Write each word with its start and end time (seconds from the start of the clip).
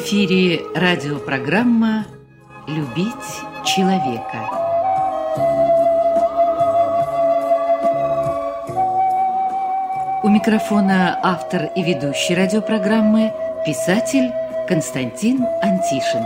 эфире 0.00 0.62
радиопрограмма 0.74 2.06
«Любить 2.66 3.06
человека». 3.66 4.48
У 10.22 10.28
микрофона 10.28 11.20
автор 11.22 11.70
и 11.76 11.82
ведущий 11.82 12.34
радиопрограммы 12.34 13.32
писатель 13.66 14.32
Константин 14.66 15.44
Антишин. 15.60 16.24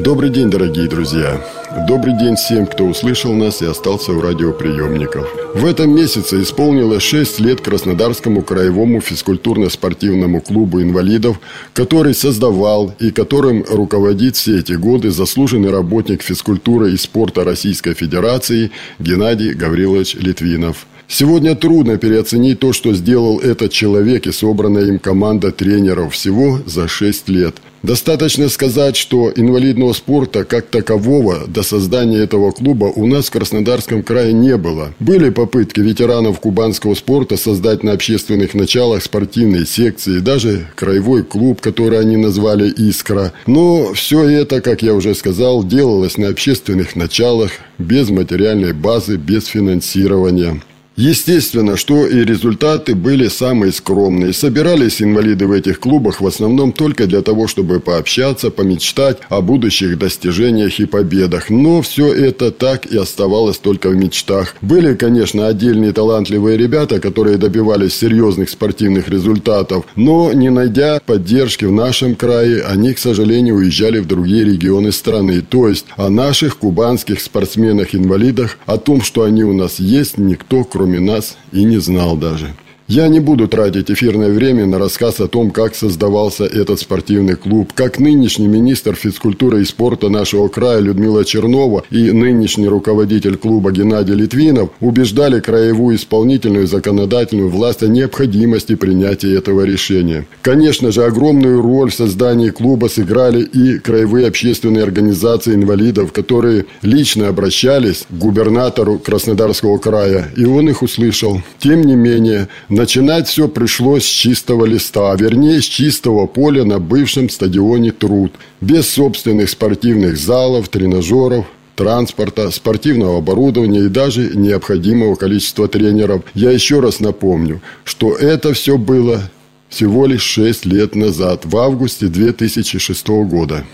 Добрый 0.00 0.28
день, 0.28 0.50
дорогие 0.50 0.86
друзья! 0.86 1.40
Добрый 1.78 2.18
день 2.18 2.36
всем, 2.36 2.66
кто 2.66 2.84
услышал 2.84 3.32
нас 3.32 3.62
и 3.62 3.66
остался 3.66 4.12
у 4.12 4.20
радиоприемников. 4.20 5.26
В 5.54 5.64
этом 5.64 5.94
месяце 5.94 6.42
исполнилось 6.42 7.02
6 7.02 7.40
лет 7.40 7.62
Краснодарскому 7.62 8.42
краевому 8.42 9.00
физкультурно-спортивному 9.00 10.42
клубу 10.42 10.82
инвалидов, 10.82 11.40
который 11.72 12.14
создавал 12.14 12.94
и 13.00 13.10
которым 13.10 13.64
руководит 13.66 14.36
все 14.36 14.58
эти 14.58 14.74
годы 14.74 15.10
заслуженный 15.10 15.70
работник 15.70 16.22
физкультуры 16.22 16.92
и 16.92 16.98
спорта 16.98 17.42
Российской 17.42 17.94
Федерации 17.94 18.70
Геннадий 18.98 19.54
Гаврилович 19.54 20.16
Литвинов. 20.16 20.86
Сегодня 21.08 21.54
трудно 21.54 21.96
переоценить 21.96 22.60
то, 22.60 22.74
что 22.74 22.92
сделал 22.92 23.40
этот 23.40 23.72
человек 23.72 24.26
и 24.26 24.32
собранная 24.32 24.84
им 24.84 24.98
команда 24.98 25.52
тренеров 25.52 26.12
всего 26.12 26.60
за 26.66 26.86
6 26.86 27.30
лет– 27.30 27.56
Достаточно 27.82 28.48
сказать, 28.48 28.96
что 28.96 29.32
инвалидного 29.34 29.92
спорта 29.92 30.44
как 30.44 30.66
такового 30.66 31.48
до 31.48 31.64
создания 31.64 32.18
этого 32.18 32.52
клуба 32.52 32.84
у 32.84 33.06
нас 33.06 33.26
в 33.26 33.32
Краснодарском 33.32 34.04
крае 34.04 34.32
не 34.32 34.56
было. 34.56 34.94
Были 35.00 35.30
попытки 35.30 35.80
ветеранов 35.80 36.38
кубанского 36.38 36.94
спорта 36.94 37.36
создать 37.36 37.82
на 37.82 37.92
общественных 37.92 38.54
началах 38.54 39.02
спортивные 39.02 39.66
секции, 39.66 40.20
даже 40.20 40.68
краевой 40.76 41.24
клуб, 41.24 41.60
который 41.60 41.98
они 41.98 42.16
назвали 42.16 42.70
«Искра». 42.70 43.32
Но 43.46 43.92
все 43.94 44.28
это, 44.28 44.60
как 44.60 44.82
я 44.82 44.94
уже 44.94 45.14
сказал, 45.16 45.64
делалось 45.64 46.16
на 46.16 46.28
общественных 46.28 46.94
началах, 46.94 47.50
без 47.78 48.10
материальной 48.10 48.72
базы, 48.72 49.16
без 49.16 49.46
финансирования. 49.46 50.60
Естественно, 51.02 51.76
что 51.76 52.06
и 52.06 52.24
результаты 52.24 52.94
были 52.94 53.26
самые 53.26 53.72
скромные. 53.72 54.32
Собирались 54.32 55.02
инвалиды 55.02 55.48
в 55.48 55.50
этих 55.50 55.80
клубах 55.80 56.20
в 56.20 56.26
основном 56.28 56.72
только 56.72 57.08
для 57.08 57.22
того, 57.22 57.48
чтобы 57.48 57.80
пообщаться, 57.80 58.52
помечтать 58.52 59.18
о 59.28 59.40
будущих 59.40 59.98
достижениях 59.98 60.78
и 60.78 60.86
победах. 60.86 61.50
Но 61.50 61.82
все 61.82 62.12
это 62.12 62.52
так 62.52 62.86
и 62.86 62.96
оставалось 62.96 63.58
только 63.58 63.88
в 63.88 63.96
мечтах. 63.96 64.54
Были, 64.60 64.94
конечно, 64.94 65.48
отдельные 65.48 65.92
талантливые 65.92 66.56
ребята, 66.56 67.00
которые 67.00 67.36
добивались 67.36 67.94
серьезных 67.94 68.48
спортивных 68.48 69.08
результатов, 69.08 69.84
но 69.96 70.32
не 70.32 70.50
найдя 70.50 71.00
поддержки 71.04 71.64
в 71.64 71.72
нашем 71.72 72.14
крае, 72.14 72.62
они, 72.62 72.94
к 72.94 73.00
сожалению, 73.00 73.56
уезжали 73.56 73.98
в 73.98 74.06
другие 74.06 74.44
регионы 74.44 74.92
страны. 74.92 75.40
То 75.40 75.66
есть 75.66 75.86
о 75.96 76.08
наших 76.10 76.58
кубанских 76.58 77.20
спортсменах-инвалидах, 77.20 78.56
о 78.66 78.78
том, 78.78 79.02
что 79.02 79.24
они 79.24 79.42
у 79.42 79.52
нас 79.52 79.80
есть, 79.80 80.16
никто, 80.16 80.62
кроме 80.62 80.91
кроме 80.92 81.00
нас, 81.00 81.38
и 81.52 81.64
не 81.64 81.78
знал 81.78 82.16
даже. 82.16 82.54
Я 82.94 83.08
не 83.08 83.20
буду 83.20 83.48
тратить 83.48 83.90
эфирное 83.90 84.28
время 84.28 84.66
на 84.66 84.78
рассказ 84.78 85.18
о 85.20 85.26
том, 85.26 85.50
как 85.50 85.74
создавался 85.74 86.44
этот 86.44 86.78
спортивный 86.78 87.36
клуб, 87.36 87.72
как 87.74 87.98
нынешний 87.98 88.48
министр 88.48 88.94
физкультуры 88.94 89.62
и 89.62 89.64
спорта 89.64 90.10
нашего 90.10 90.48
края 90.48 90.80
Людмила 90.80 91.24
Чернова 91.24 91.84
и 91.90 92.12
нынешний 92.12 92.68
руководитель 92.68 93.36
клуба 93.36 93.72
Геннадий 93.72 94.12
Литвинов 94.12 94.72
убеждали 94.80 95.40
краевую 95.40 95.96
исполнительную 95.96 96.64
и 96.64 96.66
законодательную 96.66 97.48
власть 97.48 97.82
о 97.82 97.88
необходимости 97.88 98.74
принятия 98.74 99.38
этого 99.38 99.62
решения. 99.62 100.26
Конечно 100.42 100.92
же, 100.92 101.04
огромную 101.04 101.62
роль 101.62 101.90
в 101.90 101.94
создании 101.94 102.50
клуба 102.50 102.88
сыграли 102.88 103.42
и 103.42 103.78
краевые 103.78 104.26
общественные 104.26 104.82
организации 104.82 105.54
инвалидов, 105.54 106.12
которые 106.12 106.66
лично 106.82 107.28
обращались 107.28 108.04
к 108.10 108.12
губернатору 108.12 108.98
Краснодарского 108.98 109.78
края, 109.78 110.30
и 110.36 110.44
он 110.44 110.68
их 110.68 110.82
услышал. 110.82 111.40
Тем 111.58 111.80
не 111.84 111.96
менее, 111.96 112.48
на 112.68 112.81
Начинать 112.82 113.28
все 113.28 113.46
пришлось 113.46 114.04
с 114.04 114.08
чистого 114.08 114.64
листа, 114.64 115.12
а 115.12 115.16
вернее 115.16 115.62
с 115.62 115.66
чистого 115.66 116.26
поля 116.26 116.64
на 116.64 116.80
бывшем 116.80 117.30
стадионе 117.30 117.92
«Труд», 117.92 118.32
без 118.60 118.88
собственных 118.88 119.50
спортивных 119.50 120.16
залов, 120.16 120.68
тренажеров, 120.68 121.46
транспорта, 121.76 122.50
спортивного 122.50 123.18
оборудования 123.18 123.84
и 123.84 123.88
даже 123.88 124.34
необходимого 124.34 125.14
количества 125.14 125.68
тренеров. 125.68 126.22
Я 126.34 126.50
еще 126.50 126.80
раз 126.80 126.98
напомню, 126.98 127.62
что 127.84 128.16
это 128.16 128.52
все 128.52 128.76
было 128.76 129.30
всего 129.68 130.06
лишь 130.06 130.22
6 130.22 130.66
лет 130.66 130.96
назад, 130.96 131.42
в 131.44 131.56
августе 131.58 132.08
2006 132.08 133.06
года. 133.06 133.64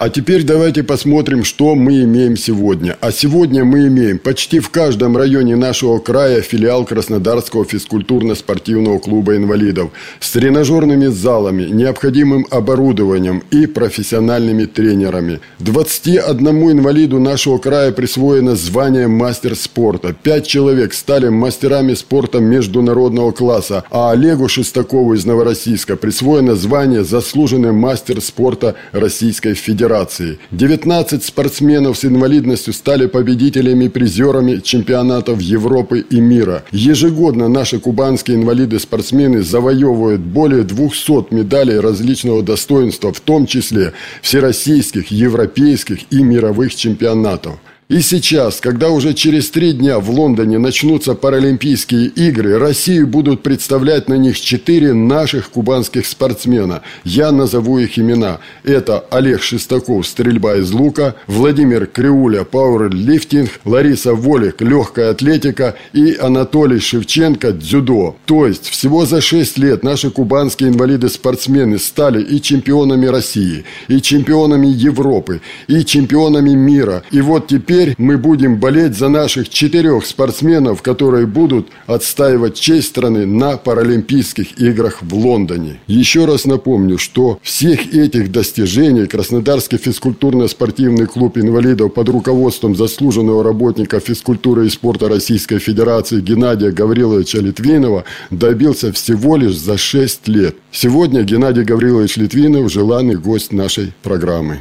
А 0.00 0.10
теперь 0.10 0.44
давайте 0.44 0.84
посмотрим, 0.84 1.42
что 1.42 1.74
мы 1.74 2.04
имеем 2.04 2.36
сегодня. 2.36 2.96
А 3.00 3.10
сегодня 3.10 3.64
мы 3.64 3.88
имеем 3.88 4.20
почти 4.20 4.60
в 4.60 4.70
каждом 4.70 5.16
районе 5.16 5.56
нашего 5.56 5.98
края 5.98 6.40
филиал 6.40 6.84
Краснодарского 6.84 7.64
физкультурно-спортивного 7.64 9.00
клуба 9.00 9.34
инвалидов 9.34 9.90
с 10.20 10.30
тренажерными 10.30 11.06
залами, 11.06 11.64
необходимым 11.64 12.46
оборудованием 12.48 13.42
и 13.50 13.66
профессиональными 13.66 14.66
тренерами. 14.66 15.40
21 15.58 16.46
инвалиду 16.46 17.18
нашего 17.18 17.58
края 17.58 17.90
присвоено 17.90 18.54
звание 18.54 19.08
мастер 19.08 19.56
спорта. 19.56 20.12
Пять 20.12 20.46
человек 20.46 20.94
стали 20.94 21.28
мастерами 21.28 21.94
спорта 21.94 22.38
международного 22.38 23.32
класса, 23.32 23.82
а 23.90 24.12
Олегу 24.12 24.46
Шестакову 24.46 25.14
из 25.14 25.24
Новороссийска 25.24 25.96
присвоено 25.96 26.54
звание 26.54 27.02
заслуженный 27.02 27.72
мастер 27.72 28.20
спорта 28.20 28.76
Российской 28.92 29.54
Федерации. 29.54 29.87
Федерации. 29.88 30.38
19 30.50 31.24
спортсменов 31.24 31.96
с 31.96 32.04
инвалидностью 32.04 32.74
стали 32.74 33.06
победителями 33.06 33.86
и 33.86 33.88
призерами 33.88 34.60
чемпионатов 34.62 35.40
Европы 35.40 36.04
и 36.10 36.20
мира. 36.20 36.62
Ежегодно 36.72 37.48
наши 37.48 37.80
кубанские 37.80 38.36
инвалиды-спортсмены 38.36 39.42
завоевывают 39.42 40.20
более 40.20 40.64
200 40.64 41.32
медалей 41.32 41.80
различного 41.80 42.42
достоинства, 42.42 43.14
в 43.14 43.20
том 43.20 43.46
числе 43.46 43.94
всероссийских, 44.20 45.10
европейских 45.10 46.00
и 46.10 46.22
мировых 46.22 46.74
чемпионатов. 46.74 47.54
И 47.88 48.02
сейчас, 48.02 48.60
когда 48.60 48.90
уже 48.90 49.14
через 49.14 49.48
три 49.48 49.72
дня 49.72 49.98
в 49.98 50.10
Лондоне 50.10 50.58
начнутся 50.58 51.14
Паралимпийские 51.14 52.08
игры, 52.08 52.58
Россию 52.58 53.06
будут 53.06 53.42
представлять 53.42 54.10
на 54.10 54.18
них 54.18 54.38
четыре 54.38 54.92
наших 54.92 55.48
кубанских 55.48 56.06
спортсмена. 56.06 56.82
Я 57.04 57.32
назову 57.32 57.78
их 57.78 57.98
имена. 57.98 58.40
Это 58.62 58.98
Олег 59.10 59.40
Шестаков, 59.40 60.06
стрельба 60.06 60.56
из 60.56 60.70
лука, 60.70 61.14
Владимир 61.26 61.86
Криуля, 61.86 62.44
пауэрлифтинг, 62.44 63.48
Лариса 63.64 64.12
Волик, 64.12 64.60
легкая 64.60 65.12
атлетика 65.12 65.74
и 65.94 66.14
Анатолий 66.14 66.80
Шевченко, 66.80 67.52
дзюдо. 67.52 68.16
То 68.26 68.46
есть, 68.46 68.68
всего 68.68 69.06
за 69.06 69.22
шесть 69.22 69.56
лет 69.56 69.82
наши 69.82 70.10
кубанские 70.10 70.68
инвалиды-спортсмены 70.68 71.78
стали 71.78 72.22
и 72.22 72.42
чемпионами 72.42 73.06
России, 73.06 73.64
и 73.88 74.02
чемпионами 74.02 74.66
Европы, 74.66 75.40
и 75.68 75.82
чемпионами 75.86 76.50
мира. 76.50 77.02
И 77.10 77.22
вот 77.22 77.46
теперь 77.46 77.77
теперь 77.78 77.94
мы 77.98 78.18
будем 78.18 78.58
болеть 78.58 78.96
за 78.96 79.08
наших 79.08 79.48
четырех 79.48 80.04
спортсменов, 80.04 80.82
которые 80.82 81.26
будут 81.26 81.68
отстаивать 81.86 82.54
честь 82.54 82.88
страны 82.88 83.24
на 83.24 83.56
Паралимпийских 83.56 84.60
играх 84.60 84.98
в 85.02 85.14
Лондоне. 85.14 85.78
Еще 85.86 86.24
раз 86.24 86.44
напомню, 86.44 86.98
что 86.98 87.38
всех 87.42 87.94
этих 87.94 88.32
достижений 88.32 89.06
Краснодарский 89.06 89.78
физкультурно-спортивный 89.78 91.06
клуб 91.06 91.38
инвалидов 91.38 91.94
под 91.94 92.08
руководством 92.08 92.74
заслуженного 92.74 93.44
работника 93.44 94.00
физкультуры 94.00 94.66
и 94.66 94.70
спорта 94.70 95.08
Российской 95.08 95.58
Федерации 95.58 96.20
Геннадия 96.20 96.72
Гавриловича 96.72 97.38
Литвинова 97.38 98.04
добился 98.30 98.92
всего 98.92 99.36
лишь 99.36 99.56
за 99.56 99.78
6 99.78 100.26
лет. 100.28 100.56
Сегодня 100.72 101.22
Геннадий 101.22 101.62
Гаврилович 101.62 102.16
Литвинов– 102.16 102.72
желанный 102.72 103.16
гость 103.16 103.52
нашей 103.52 103.92
программы. 104.02 104.60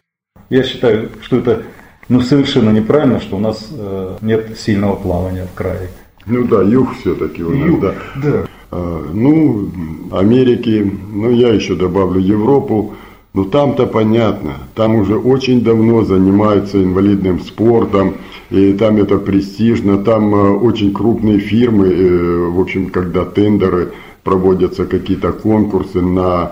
Я 0.49 0.63
считаю, 0.63 1.09
что 1.21 1.39
это 1.39 1.63
ну, 2.09 2.21
совершенно 2.21 2.69
неправильно, 2.69 3.19
что 3.19 3.37
у 3.37 3.39
нас 3.39 3.67
э, 3.71 4.17
нет 4.21 4.57
сильного 4.57 4.95
плавания 4.95 5.47
в 5.51 5.55
крае. 5.55 5.89
Ну 6.25 6.43
да, 6.45 6.61
юг 6.61 6.89
все-таки 6.99 7.43
у 7.43 7.49
нас, 7.51 7.67
юг, 7.67 7.81
да. 7.81 7.93
да. 8.15 8.45
А, 8.71 9.05
ну, 9.13 9.69
Америки, 10.11 10.91
ну 11.13 11.31
я 11.31 11.49
еще 11.49 11.75
добавлю 11.75 12.19
Европу, 12.19 12.95
ну 13.33 13.45
там-то 13.45 13.87
понятно, 13.87 14.55
там 14.75 14.95
уже 14.95 15.17
очень 15.17 15.61
давно 15.61 16.03
занимаются 16.03 16.81
инвалидным 16.83 17.39
спортом, 17.39 18.15
и 18.49 18.73
там 18.73 18.97
это 18.97 19.17
престижно, 19.17 20.03
там 20.03 20.33
э, 20.35 20.49
очень 20.57 20.93
крупные 20.93 21.39
фирмы, 21.39 21.87
э, 21.87 22.47
в 22.49 22.59
общем, 22.59 22.89
когда 22.89 23.23
тендеры, 23.25 23.93
проводятся 24.23 24.85
какие-то 24.85 25.31
конкурсы 25.31 26.01
на 26.01 26.51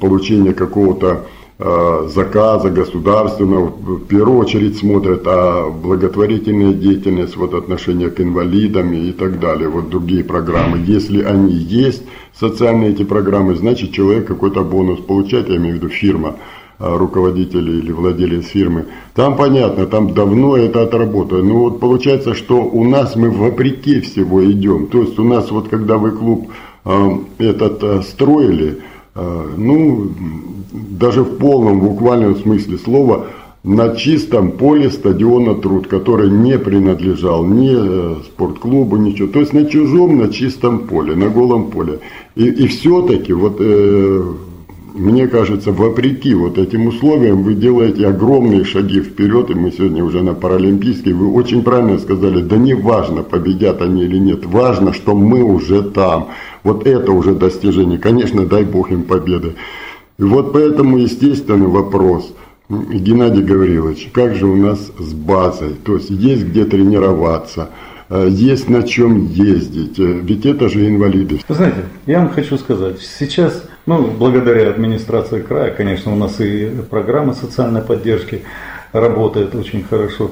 получение 0.00 0.54
какого-то 0.54 1.26
заказа 1.56 2.68
государственного, 2.68 3.66
в 3.66 4.06
первую 4.06 4.38
очередь 4.38 4.76
смотрят, 4.76 5.22
а 5.26 5.70
благотворительная 5.70 6.72
деятельность, 6.72 7.36
вот 7.36 7.54
отношение 7.54 8.10
к 8.10 8.20
инвалидам 8.20 8.92
и 8.92 9.12
так 9.12 9.38
далее, 9.38 9.68
вот 9.68 9.88
другие 9.88 10.24
программы. 10.24 10.78
Если 10.84 11.22
они 11.22 11.52
есть, 11.54 12.02
социальные 12.38 12.90
эти 12.90 13.04
программы, 13.04 13.54
значит 13.54 13.92
человек 13.92 14.26
какой-то 14.26 14.62
бонус 14.62 15.00
получает, 15.00 15.48
я 15.48 15.56
имею 15.56 15.74
в 15.74 15.78
виду 15.78 15.88
фирма, 15.88 16.36
э, 16.78 16.96
руководитель 16.96 17.70
или 17.78 17.92
владелец 17.92 18.46
фирмы. 18.46 18.86
Там 19.14 19.36
понятно, 19.36 19.86
там 19.86 20.12
давно 20.12 20.56
это 20.56 20.82
отработано. 20.82 21.42
Но 21.42 21.58
вот 21.58 21.80
получается, 21.80 22.34
что 22.34 22.62
у 22.62 22.84
нас 22.84 23.14
мы 23.14 23.30
вопреки 23.30 24.00
всего 24.00 24.44
идем. 24.44 24.88
То 24.88 25.02
есть 25.02 25.18
у 25.18 25.24
нас 25.24 25.50
вот 25.50 25.68
когда 25.68 25.98
вы 25.98 26.10
клуб 26.10 26.50
э, 26.84 27.10
этот 27.38 28.04
строили, 28.06 28.80
ну, 29.14 30.10
даже 30.72 31.22
в 31.22 31.38
полном 31.38 31.80
буквальном 31.80 32.36
смысле 32.36 32.78
слова, 32.78 33.26
на 33.64 33.96
чистом 33.96 34.52
поле 34.52 34.90
стадиона 34.90 35.54
труд, 35.54 35.86
который 35.86 36.30
не 36.30 36.58
принадлежал 36.58 37.46
ни 37.46 37.72
э, 37.74 38.16
спортклубу, 38.24 38.96
ничего. 38.96 39.28
То 39.28 39.40
есть 39.40 39.54
на 39.54 39.64
чужом, 39.64 40.18
на 40.18 40.28
чистом 40.28 40.80
поле, 40.80 41.16
на 41.16 41.30
голом 41.30 41.70
поле. 41.70 42.00
И, 42.34 42.46
и 42.46 42.66
все-таки, 42.66 43.32
вот 43.32 43.56
э, 43.60 44.22
мне 44.94 45.28
кажется, 45.28 45.72
вопреки 45.72 46.34
вот 46.34 46.58
этим 46.58 46.86
условиям 46.86 47.42
вы 47.42 47.54
делаете 47.54 48.06
огромные 48.06 48.64
шаги 48.64 49.00
вперед, 49.00 49.50
и 49.50 49.54
мы 49.54 49.72
сегодня 49.72 50.04
уже 50.04 50.22
на 50.22 50.34
Паралимпийской, 50.34 51.14
вы 51.14 51.32
очень 51.32 51.64
правильно 51.64 51.98
сказали, 51.98 52.42
да 52.42 52.56
не 52.58 52.74
важно, 52.74 53.22
победят 53.22 53.80
они 53.80 54.04
или 54.04 54.18
нет, 54.18 54.44
важно, 54.44 54.92
что 54.92 55.14
мы 55.14 55.42
уже 55.42 55.82
там. 55.82 56.28
Вот 56.64 56.86
это 56.86 57.12
уже 57.12 57.34
достижение. 57.34 57.98
Конечно, 57.98 58.46
дай 58.46 58.64
Бог 58.64 58.90
им 58.90 59.04
победы. 59.04 59.54
И 60.18 60.22
вот 60.22 60.52
поэтому 60.52 60.98
естественный 60.98 61.66
вопрос, 61.66 62.34
Геннадий 62.70 63.42
Гаврилович, 63.42 64.10
как 64.12 64.34
же 64.34 64.46
у 64.46 64.56
нас 64.56 64.90
с 64.98 65.12
базой? 65.12 65.74
То 65.84 65.96
есть 65.96 66.08
есть 66.08 66.46
где 66.46 66.64
тренироваться, 66.64 67.68
э, 68.08 68.28
есть 68.30 68.70
на 68.70 68.82
чем 68.84 69.26
ездить, 69.26 69.98
э, 69.98 70.20
ведь 70.22 70.46
это 70.46 70.70
же 70.70 70.88
инвалиды. 70.88 71.40
Вы 71.46 71.54
знаете, 71.54 71.84
я 72.06 72.20
вам 72.20 72.30
хочу 72.30 72.56
сказать, 72.56 73.00
сейчас, 73.00 73.64
ну, 73.84 74.10
благодаря 74.18 74.70
администрации 74.70 75.42
края, 75.42 75.72
конечно, 75.72 76.12
у 76.12 76.16
нас 76.16 76.40
и 76.40 76.70
программа 76.88 77.34
социальной 77.34 77.82
поддержки 77.82 78.42
работает 78.92 79.54
очень 79.54 79.84
хорошо. 79.84 80.30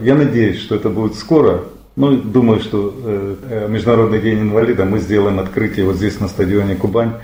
Я 0.00 0.14
надеюсь, 0.14 0.60
что 0.60 0.76
это 0.76 0.88
будет 0.88 1.16
скоро. 1.16 1.64
Ну, 2.00 2.16
думаю, 2.16 2.60
что 2.60 2.94
э, 3.04 3.66
Международный 3.68 4.22
день 4.22 4.40
инвалида 4.40 4.86
мы 4.86 5.00
сделаем 5.00 5.38
открытие 5.38 5.84
вот 5.84 5.96
здесь 5.96 6.18
на 6.18 6.28
стадионе 6.28 6.74
Кубань 6.74 7.16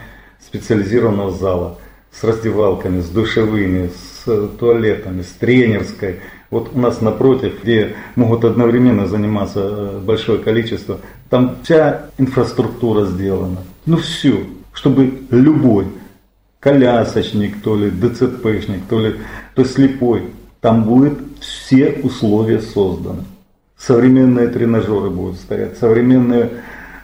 специализированного 0.46 1.30
зала 1.30 1.78
с 2.12 2.22
раздевалками, 2.22 3.00
с 3.00 3.08
душевыми, 3.08 3.88
с 3.88 4.48
туалетами, 4.58 5.22
с 5.22 5.28
тренерской. 5.28 6.20
Вот 6.50 6.72
у 6.74 6.78
нас 6.78 7.00
напротив, 7.00 7.62
где 7.62 7.94
могут 8.16 8.44
одновременно 8.44 9.06
заниматься 9.06 9.60
э, 9.62 10.00
большое 10.04 10.40
количество, 10.40 11.00
там 11.30 11.56
вся 11.62 12.10
инфраструктура 12.18 13.06
сделана. 13.06 13.62
Ну 13.86 13.96
все, 13.96 14.44
чтобы 14.74 15.20
любой 15.30 15.86
колясочник, 16.60 17.62
то 17.62 17.76
ли 17.76 17.88
ДЦПшник, 17.88 18.82
то 18.90 19.00
ли 19.00 19.14
то 19.54 19.64
слепой, 19.64 20.24
там 20.60 20.84
будет 20.84 21.14
все 21.40 21.98
условия 22.02 22.60
созданы. 22.60 23.22
Современные 23.78 24.48
тренажеры 24.48 25.10
будут 25.10 25.36
стоять, 25.36 25.78
современные 25.78 26.50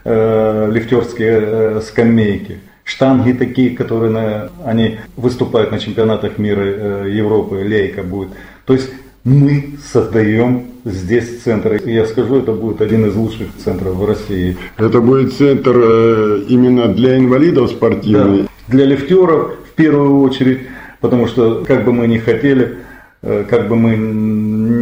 э, 0.05 0.71
лифтерские 0.71 1.39
э, 1.41 1.81
скамейки– 1.83 2.61
штанги 2.85 3.33
такие, 3.33 3.71
которые 3.71 4.11
на, 4.11 4.51
они 4.65 4.99
выступают 5.17 5.71
на 5.71 5.79
чемпионатах 5.79 6.39
мира 6.39 6.63
э, 6.63 7.09
Европы, 7.11 7.63
лейка 7.63 8.03
будет. 8.03 8.31
То 8.67 8.75
есть 8.75 8.91
мы 9.25 9.75
создаем 9.93 10.67
здесь 10.85 11.43
центр. 11.43 11.81
Я 11.85 12.07
скажу, 12.07 12.37
это 12.37 12.53
будет 12.53 12.81
один 12.81 13.07
из 13.07 13.15
лучших 13.15 13.49
центров 13.65 13.95
в 13.95 14.05
России. 14.05 14.57
Это 14.77 15.01
будет 15.01 15.33
центр 15.35 15.73
э, 15.77 16.43
именно 16.49 16.89
для 16.89 17.17
инвалидов 17.17 17.71
спортивный? 17.71 18.43
Да, 18.43 18.49
для 18.69 18.85
лифтеров 18.87 19.53
в 19.71 19.75
первую 19.75 20.21
очередь, 20.21 20.61
потому 21.01 21.27
что 21.29 21.65
как 21.67 21.85
бы 21.85 21.93
мы 21.93 22.09
ни 22.09 22.19
хотели, 22.19 22.79
э, 23.23 23.45
как 23.49 23.69
бы 23.69 23.77
мы 23.77 23.97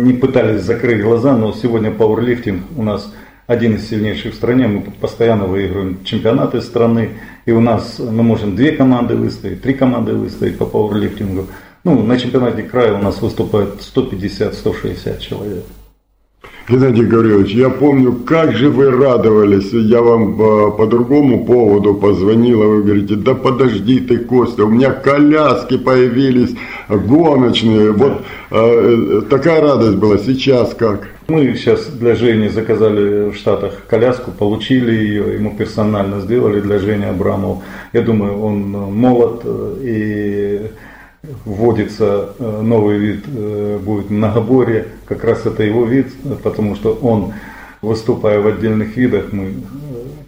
не 0.02 0.12
пытались 0.12 0.62
закрыть 0.62 1.02
глаза, 1.02 1.36
но 1.36 1.52
сегодня 1.52 1.90
пауэрлифтинг 1.90 2.62
у 2.76 2.82
нас 2.82 3.12
один 3.46 3.74
из 3.74 3.88
сильнейших 3.88 4.32
в 4.32 4.36
стране, 4.36 4.68
мы 4.68 4.82
постоянно 5.00 5.46
выигрываем 5.46 6.04
чемпионаты 6.04 6.60
страны, 6.60 7.10
и 7.46 7.52
у 7.52 7.60
нас 7.60 7.98
мы 7.98 8.22
можем 8.22 8.54
две 8.54 8.72
команды 8.72 9.16
выставить, 9.16 9.62
три 9.62 9.74
команды 9.74 10.14
выставить 10.14 10.56
по 10.56 10.66
пауэрлифтингу. 10.66 11.46
Ну, 11.82 12.02
на 12.02 12.18
чемпионате 12.18 12.62
края 12.62 12.94
у 12.94 13.02
нас 13.02 13.20
выступает 13.20 13.80
150-160 13.80 15.18
человек. 15.18 15.64
Геннадий 16.68 17.04
Гаврилович, 17.04 17.50
я 17.54 17.70
помню, 17.70 18.12
как 18.12 18.52
же 18.52 18.70
вы 18.70 18.90
радовались. 18.92 19.72
Я 19.72 20.02
вам 20.02 20.40
э, 20.40 20.70
по 20.76 20.86
другому 20.86 21.44
поводу 21.44 21.94
позвонил, 21.94 22.62
а 22.62 22.66
вы 22.66 22.82
говорите, 22.84 23.16
да 23.16 23.34
подожди 23.34 23.98
ты, 23.98 24.18
Костя, 24.18 24.64
у 24.64 24.68
меня 24.68 24.92
коляски 24.92 25.76
появились 25.76 26.54
гоночные. 26.96 27.92
Вот 27.92 28.22
э, 28.50 29.20
э, 29.20 29.22
такая 29.28 29.60
радость 29.60 29.96
была. 29.96 30.18
Сейчас 30.18 30.74
как? 30.74 31.08
Мы 31.28 31.54
сейчас 31.54 31.86
для 31.86 32.14
Жени 32.14 32.48
заказали 32.48 33.30
в 33.30 33.36
Штатах 33.36 33.82
коляску, 33.86 34.32
получили 34.32 34.92
ее, 34.92 35.34
ему 35.34 35.56
персонально 35.56 36.20
сделали 36.20 36.60
для 36.60 36.78
Жени 36.78 37.04
Абрамова. 37.04 37.62
Я 37.92 38.02
думаю, 38.02 38.40
он 38.40 38.70
молод 38.70 39.42
и 39.80 40.70
вводится 41.44 42.30
э, 42.38 42.60
новый 42.62 42.98
вид, 42.98 43.24
э, 43.26 43.78
будет 43.82 44.10
многоборье, 44.10 44.86
как 45.06 45.24
раз 45.24 45.46
это 45.46 45.62
его 45.62 45.84
вид, 45.84 46.08
потому 46.42 46.74
что 46.76 46.94
он, 46.94 47.34
выступая 47.82 48.40
в 48.40 48.46
отдельных 48.46 48.96
видах, 48.96 49.32
мы 49.32 49.44
э, 49.44 49.52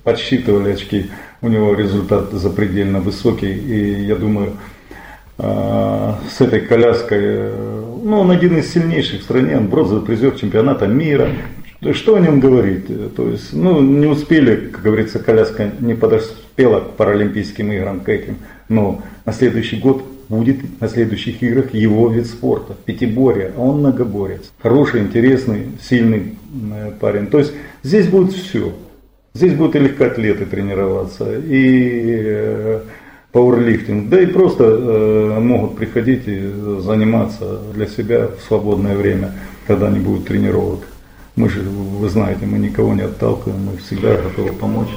подсчитывали 0.04 0.72
очки, 0.72 1.10
у 1.40 1.48
него 1.48 1.74
результат 1.74 2.32
запредельно 2.32 3.00
высокий, 3.00 3.52
и 3.52 4.04
я 4.04 4.16
думаю, 4.16 4.52
с 5.42 6.40
этой 6.40 6.60
коляской, 6.60 7.50
ну, 8.04 8.20
он 8.20 8.30
один 8.30 8.58
из 8.58 8.72
сильнейших 8.72 9.20
в 9.20 9.24
стране, 9.24 9.56
он 9.56 9.68
бронзовый 9.68 10.04
призер 10.04 10.32
чемпионата 10.32 10.86
мира, 10.86 11.28
что 11.92 12.14
о 12.14 12.20
нем 12.20 12.38
говорить? 12.38 12.86
То 13.16 13.28
есть, 13.28 13.52
ну, 13.52 13.80
не 13.80 14.06
успели, 14.06 14.68
как 14.68 14.82
говорится, 14.82 15.18
коляска 15.18 15.72
не 15.80 15.94
подоспела 15.94 16.80
к 16.80 16.90
Паралимпийским 16.92 17.72
играм, 17.72 18.00
к 18.00 18.08
этим, 18.08 18.36
но 18.68 19.02
на 19.24 19.32
следующий 19.32 19.78
год 19.78 20.04
будет 20.28 20.80
на 20.80 20.88
следующих 20.88 21.42
играх 21.42 21.74
его 21.74 22.08
вид 22.08 22.26
спорта, 22.26 22.74
пятиборье, 22.84 23.52
а 23.56 23.60
он 23.60 23.80
многоборец. 23.80 24.52
Хороший, 24.62 25.00
интересный, 25.00 25.72
сильный 25.82 26.36
э, 26.72 26.92
парень. 26.98 27.26
То 27.26 27.38
есть 27.38 27.52
здесь 27.82 28.06
будет 28.06 28.32
все. 28.32 28.72
Здесь 29.34 29.54
будут 29.54 29.76
и 29.76 29.80
легкоатлеты 29.80 30.46
тренироваться, 30.46 31.36
и 31.36 32.22
э, 32.24 32.80
пауэрлифтинг, 33.32 34.08
да 34.10 34.20
и 34.20 34.26
просто 34.26 34.64
э, 34.64 35.40
могут 35.40 35.76
приходить 35.76 36.22
и 36.26 36.38
заниматься 36.80 37.60
для 37.74 37.86
себя 37.86 38.28
в 38.28 38.46
свободное 38.46 38.96
время, 38.96 39.32
когда 39.66 39.88
не 39.88 39.98
будет 39.98 40.26
тренировок. 40.26 40.80
Мы 41.34 41.48
же, 41.48 41.62
вы 41.62 42.08
знаете, 42.10 42.44
мы 42.44 42.58
никого 42.58 42.94
не 42.94 43.02
отталкиваем, 43.02 43.64
мы 43.64 43.76
всегда 43.78 44.16
готовы 44.16 44.52
помочь. 44.52 44.90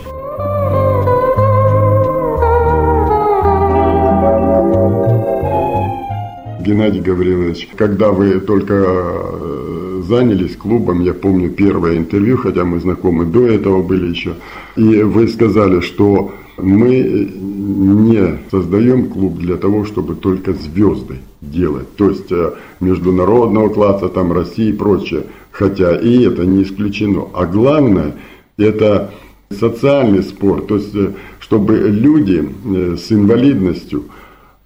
Геннадий 6.59 6.99
Гаврилович, 6.99 7.69
когда 7.77 8.11
вы 8.11 8.39
только 8.41 8.73
э, 8.85 10.01
занялись 10.09 10.57
клубом, 10.57 11.01
я 11.01 11.13
помню 11.13 11.51
первое 11.51 11.97
интервью, 11.97 12.37
хотя 12.37 12.65
мы 12.65 12.79
знакомы 12.79 13.25
до 13.25 13.47
этого 13.47 13.81
были 13.81 14.07
еще, 14.07 14.33
и 14.75 15.03
вы 15.03 15.27
сказали, 15.29 15.79
что 15.79 16.33
мы 16.57 17.31
не 17.35 18.39
создаем 18.50 19.09
клуб 19.09 19.38
для 19.38 19.57
того, 19.57 19.85
чтобы 19.85 20.15
только 20.15 20.53
звезды 20.53 21.17
делать, 21.41 21.95
то 21.95 22.09
есть 22.09 22.31
э, 22.31 22.53
международного 22.79 23.69
класса, 23.69 24.09
там 24.09 24.31
России 24.31 24.69
и 24.69 24.74
прочее, 24.74 25.24
хотя 25.51 25.95
и 25.95 26.24
это 26.24 26.45
не 26.45 26.63
исключено. 26.63 27.27
А 27.33 27.45
главное, 27.45 28.15
это 28.57 29.12
социальный 29.50 30.24
спорт, 30.24 30.67
то 30.67 30.75
есть 30.75 30.95
э, 30.95 31.12
чтобы 31.39 31.77
люди 31.77 32.50
с 32.97 33.12
инвалидностью 33.12 34.05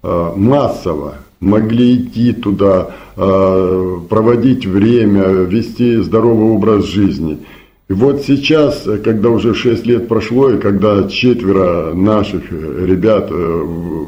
массово 0.02 1.16
могли 1.40 1.96
идти 1.96 2.32
туда, 2.32 2.94
проводить 3.14 4.64
время, 4.64 5.24
вести 5.24 5.96
здоровый 5.96 6.54
образ 6.54 6.86
жизни. 6.86 7.40
И 7.90 7.92
вот 7.92 8.22
сейчас, 8.22 8.86
когда 9.02 9.30
уже 9.30 9.52
6 9.52 9.84
лет 9.84 10.06
прошло, 10.06 10.48
и 10.48 10.58
когда 10.58 11.08
четверо 11.08 11.92
наших 11.92 12.52
ребят 12.52 13.26
э, 13.32 13.34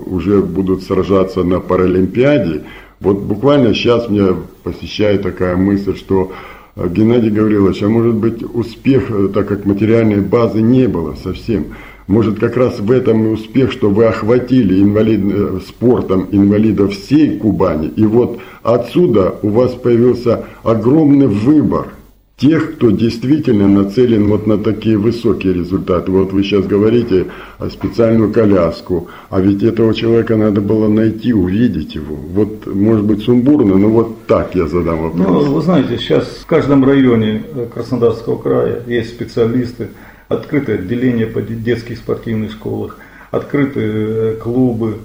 уже 0.07 0.41
будут 0.41 0.85
сражаться 0.85 1.43
на 1.43 1.59
Паралимпиаде, 1.59 2.63
вот 3.01 3.23
буквально 3.23 3.75
сейчас 3.75 4.09
меня 4.09 4.37
посещает 4.63 5.23
такая 5.23 5.57
мысль, 5.57 5.97
что 5.97 6.31
Геннадий 6.77 7.31
Гаврилович, 7.31 7.83
а 7.83 7.89
может 7.89 8.15
быть 8.15 8.45
успех, 8.55 9.11
э, 9.11 9.29
так 9.35 9.49
как 9.49 9.65
материальной 9.65 10.21
базы 10.21 10.63
не 10.63 10.87
было 10.87 11.17
совсем, 11.21 11.75
Может, 12.07 12.39
как 12.39 12.57
раз 12.57 12.79
в 12.79 12.89
этом 12.89 13.27
и 13.27 13.31
успех, 13.31 13.73
что 13.73 13.91
вы 13.91 14.05
охватили 14.05 14.81
инвалид... 14.81 15.23
Э, 15.25 15.59
спортом 15.67 16.29
инвалидов 16.31 16.95
всей 16.95 17.37
Кубани. 17.37 17.89
И 17.97 18.05
вот 18.05 18.39
отсюда 18.63 19.35
у 19.43 19.49
вас 19.49 19.73
появился 19.73 20.45
огромный 20.63 21.27
выбор 21.27 21.89
тех, 22.37 22.75
кто 22.75 22.91
действительно 22.91 23.69
нацелен 23.69 24.27
вот 24.27 24.47
на 24.47 24.59
такие 24.59 24.99
высокие 24.99 25.53
результаты. 25.53 26.11
Вот 26.11 26.33
вы 26.33 26.43
сейчас 26.43 26.67
говорите 26.67 27.27
о 27.59 27.69
специальную 27.69 28.33
коляску, 28.33 29.09
а 29.31 29.41
ведь 29.41 29.63
этого 29.63 29.95
человека 29.95 30.37
надо 30.37 30.61
было 30.61 30.89
найти, 30.89 31.33
увидеть 31.33 31.95
его. 31.95 32.17
Вот, 32.17 32.67
может 32.67 33.05
быть, 33.05 33.23
сумбурно, 33.23 33.77
но 33.77 33.89
вот 33.89 34.27
так 34.27 34.55
я 34.55 34.67
задам 34.67 35.03
вопрос. 35.03 35.27
Ну, 35.27 35.53
вы 35.53 35.63
знаете, 35.63 35.99
сейчас 35.99 36.27
в 36.27 36.47
каждом 36.47 36.85
районе 36.85 37.45
Краснодарского 37.73 38.39
края 38.39 38.83
есть 38.87 39.11
специалисты, 39.11 39.91
открытое 40.29 40.79
отделение 40.79 41.27
по 41.27 41.43
детских 41.43 41.99
спортивных 41.99 42.53
школах, 42.53 42.99
открытые 43.31 43.93
э, 43.93 44.37
клубы. 44.37 44.99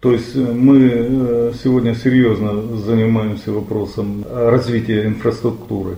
То 0.00 0.12
есть 0.12 0.34
э, 0.34 0.40
мы 0.40 0.90
э, 0.90 1.52
сегодня 1.62 1.94
серьезно 1.94 2.76
занимаемся 2.76 3.52
вопросом 3.52 4.24
развития 4.28 5.06
инфраструктуры. 5.06 5.96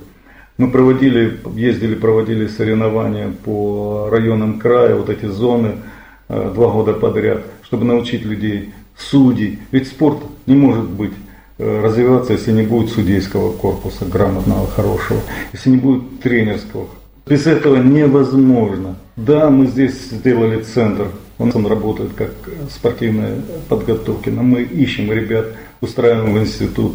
Мы 0.56 0.70
проводили, 0.70 1.40
ездили, 1.56 1.96
проводили 1.96 2.46
соревнования 2.46 3.32
по 3.44 4.08
районам 4.10 4.60
края, 4.60 4.94
вот 4.94 5.10
эти 5.10 5.26
зоны, 5.26 5.72
э, 6.28 6.52
два 6.54 6.70
года 6.70 6.92
подряд, 6.92 7.42
чтобы 7.62 7.84
научить 7.84 8.24
людей, 8.24 8.72
судей. 8.96 9.58
Ведь 9.72 9.88
спорт 9.88 10.18
не 10.46 10.54
может 10.54 10.88
быть 10.88 11.12
э, 11.58 11.80
развиваться, 11.82 12.34
если 12.34 12.52
не 12.52 12.62
будет 12.62 12.90
судейского 12.90 13.52
корпуса 13.52 14.04
грамотного, 14.04 14.68
хорошего, 14.68 15.20
если 15.52 15.70
не 15.70 15.78
будет 15.78 16.20
тренерского. 16.20 16.86
Без 17.26 17.46
этого 17.48 17.76
невозможно. 17.76 18.96
Да, 19.16 19.50
мы 19.50 19.66
здесь 19.66 20.10
сделали 20.10 20.62
центр, 20.62 21.08
он, 21.38 21.50
он 21.52 21.66
работает 21.66 22.12
как 22.14 22.30
спортивная 22.70 23.40
подготовка, 23.68 24.30
но 24.30 24.44
мы 24.44 24.62
ищем 24.62 25.10
ребят, 25.10 25.46
устраиваем 25.80 26.32
в 26.32 26.38
институт 26.38 26.92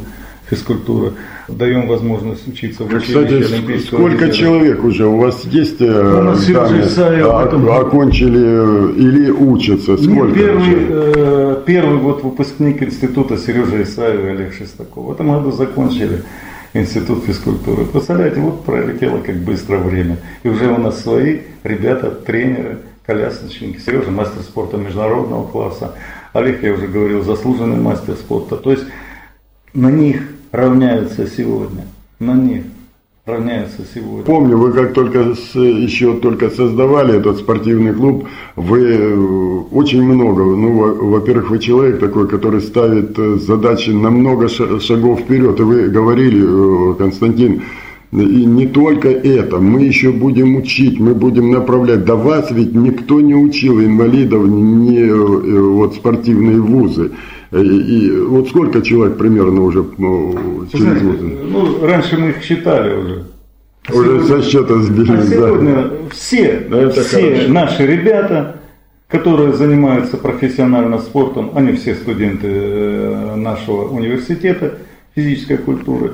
физкультуры, 0.50 1.14
даем 1.48 1.88
возможность 1.88 2.48
учиться 2.48 2.84
в 2.84 2.88
училище 2.88 3.40
Кстати, 3.40 3.54
Олимпийского 3.54 3.98
сколько 4.00 4.26
резерва. 4.26 4.34
человек 4.34 4.84
уже 4.84 5.06
у 5.06 5.18
вас 5.18 5.46
есть 5.46 5.82
у 5.82 5.86
нас 5.86 6.46
данные, 6.46 6.84
а, 7.26 7.46
этом... 7.46 7.70
окончили 7.70 8.42
э, 8.42 8.94
или 8.98 9.32
учатся? 9.32 9.98
Сколько 9.98 10.34
первый, 10.34 10.88
э, 10.90 11.62
первый 11.66 11.98
вот 11.98 12.24
выпускник 12.24 12.82
института 12.82 13.38
Сережа 13.38 13.82
Исаев 13.84 14.24
и 14.26 14.28
Олег 14.28 14.54
Шестаков. 14.54 15.06
В 15.06 15.12
этом 15.12 15.32
году 15.32 15.52
закончили 15.52 16.24
институт 16.74 17.24
физкультуры. 17.26 17.86
Представляете, 17.86 18.40
вот 18.40 18.64
пролетело 18.64 19.20
как 19.20 19.38
быстро 19.38 19.78
время. 19.78 20.18
И 20.44 20.50
уже 20.50 20.68
у 20.68 20.78
нас 20.78 21.02
свои 21.02 21.42
ребята, 21.64 22.12
тренеры, 22.12 22.80
колясочники. 23.06 23.80
Сережа 23.80 24.12
мастер 24.12 24.42
спорта 24.44 24.78
международного 24.78 25.48
класса. 25.48 25.96
Олег, 26.34 26.62
я 26.64 26.74
уже 26.74 26.88
говорил, 26.88 27.24
заслуженный 27.24 27.78
мастер 27.78 28.14
спорта. 28.14 28.56
То 28.56 28.72
есть 28.72 28.86
на 29.74 29.90
них 29.90 30.22
равняются 30.52 31.28
сегодня. 31.28 31.86
На 32.20 32.36
них 32.36 32.64
равняются 33.30 33.84
сегодня. 33.94 34.24
Помню, 34.24 34.58
вы 34.58 34.74
как 34.74 34.94
только 34.94 35.36
с, 35.36 35.56
еще 35.56 36.16
только 36.16 36.50
создавали 36.50 37.18
этот 37.18 37.38
спортивный 37.38 37.94
клуб, 37.94 38.26
вы 38.56 38.80
э, 38.80 39.16
очень 39.72 40.04
много, 40.04 40.44
ну, 40.44 41.10
во-первых, 41.10 41.52
вы 41.52 41.60
человек 41.60 42.00
такой, 42.00 42.28
который 42.28 42.62
ставит 42.62 43.18
э, 43.18 43.38
задачи 43.38 43.92
на 43.92 44.10
много 44.10 44.48
шагов 44.48 45.22
вперед. 45.22 45.60
И 45.60 45.64
вы 45.64 45.90
говорили, 45.90 46.92
э, 46.92 46.96
Константин, 46.96 47.62
и 48.12 48.46
не 48.46 48.66
только 48.66 49.10
это, 49.10 49.60
мы 49.60 49.82
еще 49.82 50.12
будем 50.12 50.56
учить, 50.56 51.00
мы 51.00 51.14
будем 51.14 51.52
направлять. 51.52 52.06
До 52.06 52.16
вас 52.16 52.50
ведь 52.50 52.74
никто 52.74 53.22
не 53.22 53.36
учил 53.36 53.80
инвалидов, 53.80 54.48
не 54.48 55.14
вот 55.14 55.94
спортивные 55.94 56.60
вузы. 56.60 57.12
И, 57.52 57.58
и 57.58 58.12
вот 58.22 58.50
сколько 58.50 58.82
человек 58.82 59.18
примерно 59.18 59.64
уже 59.64 59.84
ну, 59.98 60.68
через 60.72 60.84
Знаете, 60.84 61.38
Ну, 61.50 61.86
раньше 61.86 62.18
мы 62.18 62.30
их 62.30 62.44
считали 62.44 62.96
уже. 62.96 63.24
Уже 63.92 64.24
сегодня, 64.24 64.28
со 64.28 64.50
счета 64.50 64.76
сбили. 64.76 65.12
А 65.12 65.24
сегодня 65.24 65.76
да. 65.76 65.92
все, 66.12 66.68
да, 66.70 66.90
все 66.90 67.02
хорошо. 67.02 67.52
наши 67.52 67.88
ребята, 67.88 68.60
которые 69.08 69.54
занимаются 69.54 70.18
профессионально 70.18 71.00
спортом, 71.00 71.52
они 71.56 71.72
все 71.74 71.96
студенты 71.96 72.48
э, 72.48 73.36
нашего 73.36 73.88
университета 73.88 74.78
физической 75.16 75.58
культуры, 75.58 76.14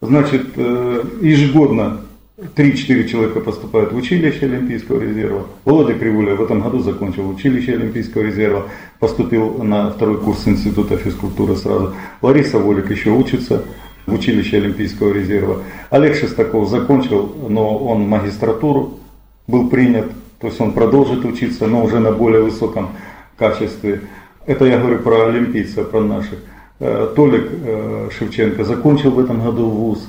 значит, 0.00 0.46
э, 0.56 1.02
ежегодно 1.20 2.00
3-4 2.38 3.08
человека 3.08 3.40
поступают 3.40 3.92
в 3.92 3.96
училище 3.96 4.46
Олимпийского 4.46 5.00
резерва. 5.00 5.46
Володя 5.64 5.94
Кривуля 5.94 6.36
в 6.36 6.42
этом 6.42 6.60
году 6.60 6.78
закончил 6.78 7.28
училище 7.28 7.72
Олимпийского 7.72 8.22
резерва, 8.22 8.68
поступил 9.00 9.64
на 9.64 9.90
второй 9.90 10.18
курс 10.18 10.46
Института 10.46 10.96
физкультуры 10.96 11.56
сразу. 11.56 11.94
Лариса 12.22 12.58
Волик 12.58 12.92
еще 12.92 13.10
учится 13.10 13.64
в 14.06 14.14
училище 14.14 14.58
Олимпийского 14.58 15.12
резерва. 15.12 15.62
Олег 15.90 16.14
Шестаков 16.14 16.68
закончил, 16.68 17.34
но 17.48 17.76
он 17.76 18.02
магистратуру 18.02 19.00
был 19.48 19.68
принят, 19.68 20.06
то 20.40 20.46
есть 20.46 20.60
он 20.60 20.72
продолжит 20.72 21.24
учиться, 21.24 21.66
но 21.66 21.82
уже 21.82 21.98
на 21.98 22.12
более 22.12 22.42
высоком 22.42 22.90
качестве. 23.36 24.02
Это 24.46 24.64
я 24.64 24.78
говорю 24.78 25.00
про 25.00 25.26
олимпийцев, 25.26 25.90
про 25.90 26.00
наших. 26.00 26.38
Э, 26.78 27.12
Толик 27.16 27.48
э, 27.50 28.10
Шевченко 28.16 28.62
закончил 28.62 29.10
в 29.10 29.18
этом 29.18 29.42
году 29.42 29.66
вуз. 29.66 30.08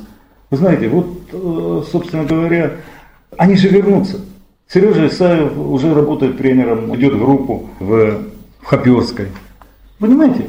Вы 0.52 0.58
знаете, 0.58 0.88
вот, 0.88 1.19
собственно 1.32 2.24
говоря, 2.24 2.74
они 3.38 3.56
же 3.56 3.70
вернутся. 3.70 4.20
Сережа 4.68 5.08
Исаев 5.08 5.58
уже 5.58 5.94
работает 5.94 6.38
тренером, 6.38 6.96
идет 6.96 7.14
в 7.14 7.20
группу 7.20 7.70
в, 7.80 8.22
в 8.62 8.66
Хоперской. 8.66 9.28
Понимаете? 9.98 10.46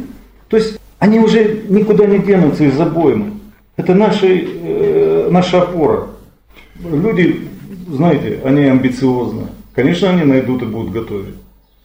То 0.49 0.57
есть 0.57 0.79
они 0.99 1.19
уже 1.19 1.63
никуда 1.69 2.07
не 2.07 2.19
денутся 2.19 2.65
из 2.65 2.79
обоймы. 2.79 3.33
Это 3.77 3.95
наши, 3.95 4.47
э, 4.63 5.29
наша 5.31 5.63
опора. 5.63 6.09
Люди, 6.83 7.49
знаете, 7.89 8.41
они 8.45 8.65
амбициозны. 8.65 9.47
Конечно, 9.75 10.11
они 10.11 10.25
найдут 10.25 10.63
и 10.63 10.67
будут 10.67 10.93
готовить. 10.93 11.35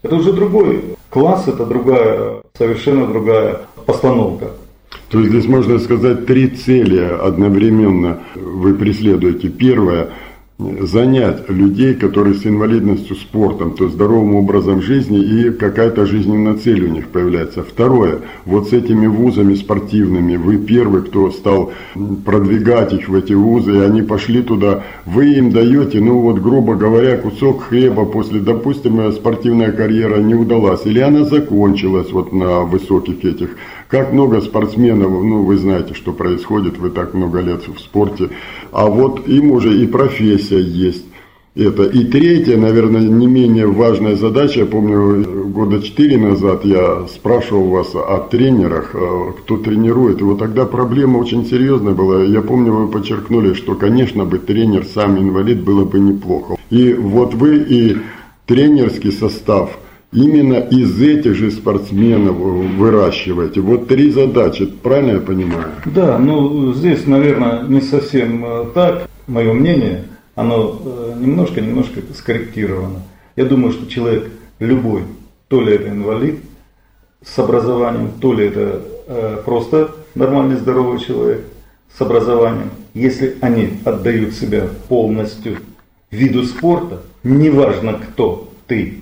Это 0.01 0.15
уже 0.15 0.33
другой 0.33 0.83
класс, 1.09 1.47
это 1.47 1.65
другая, 1.65 2.41
совершенно 2.57 3.07
другая 3.07 3.61
постановка. 3.85 4.51
То 5.09 5.19
есть 5.19 5.31
здесь 5.31 5.45
можно 5.45 5.79
сказать 5.79 6.25
три 6.25 6.47
цели 6.47 6.99
одновременно 6.99 8.19
вы 8.35 8.73
преследуете. 8.73 9.49
Первое 9.49 10.09
занять 10.57 11.49
людей, 11.49 11.95
которые 11.95 12.35
с 12.35 12.45
инвалидностью 12.45 13.17
спортом, 13.17 13.73
то 13.73 13.85
есть 13.85 13.95
здоровым 13.95 14.35
образом 14.35 14.81
жизни 14.81 15.19
и 15.19 15.49
какая-то 15.51 16.05
жизненная 16.05 16.55
цель 16.55 16.85
у 16.85 16.87
них 16.87 17.09
появляется. 17.09 17.61
Второе, 17.61 18.19
вот 18.45 18.69
с 18.69 18.73
этими 18.73 19.05
вузами 19.05 19.55
спортивными, 19.55 20.37
вы 20.37 20.57
первый, 20.57 21.01
кто 21.03 21.29
стал 21.31 21.73
продвигать 22.23 22.93
их 22.93 23.09
в 23.09 23.15
эти 23.15 23.33
вузы, 23.33 23.75
и 23.75 23.81
они 23.81 24.01
пошли 24.01 24.41
туда, 24.41 24.83
вы 25.05 25.33
им 25.33 25.51
даете, 25.51 25.99
ну 25.99 26.21
вот 26.21 26.39
грубо 26.39 26.75
говоря, 26.75 27.17
кусок 27.17 27.63
хлеба 27.63 28.05
после, 28.05 28.39
допустим, 28.39 29.11
спортивная 29.11 29.73
карьера 29.73 30.21
не 30.21 30.35
удалась, 30.35 30.85
или 30.85 30.99
она 30.99 31.25
закончилась 31.25 32.11
вот 32.13 32.31
на 32.31 32.61
высоких 32.61 33.25
этих 33.25 33.49
как 33.87 34.13
много 34.13 34.41
спортсменов, 34.41 35.11
ну 35.11 35.43
вы 35.43 35.57
знаете, 35.57 35.93
что 35.93 36.11
происходит, 36.11 36.77
вы 36.77 36.89
так 36.89 37.13
много 37.13 37.41
лет 37.41 37.67
в 37.67 37.79
спорте, 37.79 38.29
а 38.71 38.87
вот 38.87 39.27
им 39.27 39.51
уже 39.51 39.77
и 39.77 39.87
профессия 39.87 40.61
есть. 40.61 41.05
Это. 41.55 41.83
И 41.83 42.03
третья, 42.03 42.57
наверное, 42.57 43.07
не 43.07 43.27
менее 43.27 43.65
важная 43.65 44.17
задача, 44.17 44.59
я 44.59 44.65
помню, 44.65 45.45
года 45.47 45.81
четыре 45.81 46.17
назад 46.17 46.65
я 46.65 47.07
спрашивал 47.07 47.69
вас 47.69 47.95
о 47.95 48.27
тренерах, 48.29 48.91
э, 48.93 49.31
кто 49.39 49.55
тренирует. 49.55 50.19
И 50.19 50.25
вот 50.25 50.39
тогда 50.39 50.65
проблема 50.65 51.17
очень 51.17 51.45
серьезная 51.45 51.93
была. 51.93 52.23
Я 52.23 52.41
помню, 52.41 52.73
вы 52.73 52.89
подчеркнули, 52.89 53.53
что, 53.53 53.75
конечно, 53.75 54.25
бы 54.25 54.37
тренер 54.37 54.85
сам 54.85 55.17
инвалид 55.17 55.63
было 55.63 55.85
бы 55.85 55.97
неплохо. 55.99 56.57
И 56.71 56.93
вот 56.93 57.33
вы 57.33 57.59
и 57.59 57.97
тренерский 58.45 59.13
состав– 59.13 59.77
именно 60.11 60.55
из 60.55 61.01
этих 61.01 61.35
же 61.35 61.51
спортсменов 61.51 62.35
выращиваете. 62.35 63.61
Вот 63.61 63.87
три 63.87 64.11
задачи, 64.11 64.65
правильно 64.65 65.11
я 65.13 65.19
понимаю? 65.19 65.67
Да, 65.85 66.17
ну 66.17 66.73
здесь, 66.73 67.05
наверное, 67.05 67.63
не 67.63 67.81
совсем 67.81 68.45
э, 68.45 68.65
так. 68.73 69.09
Мое 69.27 69.53
мнение, 69.53 70.05
оно 70.35 70.79
немножко-немножко 71.19 71.99
э, 71.99 72.13
скорректировано. 72.13 73.01
Я 73.35 73.45
думаю, 73.45 73.73
что 73.73 73.87
человек 73.87 74.29
любой, 74.59 75.03
то 75.47 75.61
ли 75.61 75.75
это 75.75 75.89
инвалид 75.89 76.39
с 77.23 77.37
образованием, 77.39 78.11
то 78.21 78.33
ли 78.33 78.45
это 78.45 78.81
э, 79.07 79.41
просто 79.43 79.91
нормальный 80.13 80.55
здоровый 80.55 80.99
человек 80.99 81.41
с 81.97 82.01
образованием, 82.01 82.69
если 82.93 83.35
они 83.41 83.69
отдают 83.83 84.33
себя 84.33 84.67
полностью 84.87 85.57
виду 86.11 86.43
спорта, 86.43 87.01
неважно 87.23 87.93
кто 87.93 88.49
ты, 88.67 89.01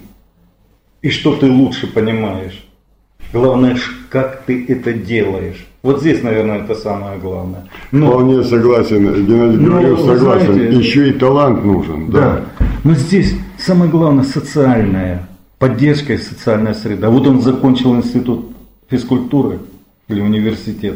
и 1.04 1.10
что 1.10 1.36
ты 1.36 1.52
лучше 1.52 1.86
понимаешь. 1.86 2.66
Главное, 3.32 3.78
как 4.10 4.44
ты 4.46 4.66
это 4.68 4.94
делаешь. 4.94 5.68
Вот 5.84 6.00
здесь, 6.00 6.24
наверное, 6.24 6.64
это 6.64 6.76
самое 6.76 7.20
главное. 7.20 7.68
Но, 7.92 8.12
Вполне 8.12 8.44
согласен, 8.44 9.26
Геннадий 9.26 9.58
Григорьевич 9.58 10.00
согласен. 10.00 10.54
Знаете, 10.54 10.78
Еще 10.78 11.10
и 11.10 11.14
талант 11.14 11.66
нужен. 11.66 12.10
Да. 12.10 12.20
да. 12.20 12.66
Но 12.84 12.96
здесь 12.96 13.36
самое 13.58 13.92
главное 13.92 14.24
социальная 14.24 15.28
поддержка 15.60 16.14
и 16.14 16.18
социальная 16.18 16.74
среда. 16.74 17.10
Вот 17.10 17.28
он 17.28 17.42
закончил 17.42 17.96
институт 17.96 18.52
физкультуры 18.90 19.60
или 20.08 20.22
университет, 20.22 20.96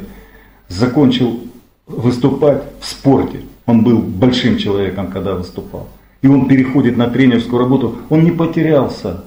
закончил 0.69 1.41
выступать 1.85 2.63
в 2.79 2.85
спорте. 2.85 3.41
Он 3.65 3.83
был 3.83 3.97
большим 3.97 4.57
человеком, 4.57 5.07
когда 5.07 5.35
выступал. 5.35 5.89
И 6.21 6.27
он 6.27 6.47
переходит 6.47 6.97
на 6.97 7.09
тренерскую 7.09 7.59
работу. 7.59 7.95
Он 8.09 8.23
не 8.23 8.31
потерялся. 8.31 9.25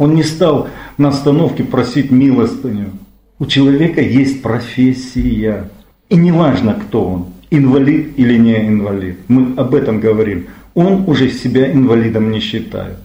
Он 0.00 0.14
не 0.14 0.22
стал 0.22 0.70
на 0.96 1.08
остановке 1.08 1.62
просить 1.62 2.10
милостыню. 2.10 2.92
У 3.38 3.44
человека 3.44 4.00
есть 4.00 4.40
профессия. 4.40 5.68
И 6.08 6.16
не 6.16 6.32
важно, 6.32 6.72
кто 6.72 7.04
он, 7.04 7.26
инвалид 7.50 8.18
или 8.18 8.38
не 8.38 8.66
инвалид. 8.66 9.18
Мы 9.28 9.52
об 9.58 9.74
этом 9.74 10.00
говорим. 10.00 10.46
Он 10.72 11.04
уже 11.06 11.28
себя 11.28 11.70
инвалидом 11.70 12.30
не 12.30 12.40
считает. 12.40 12.96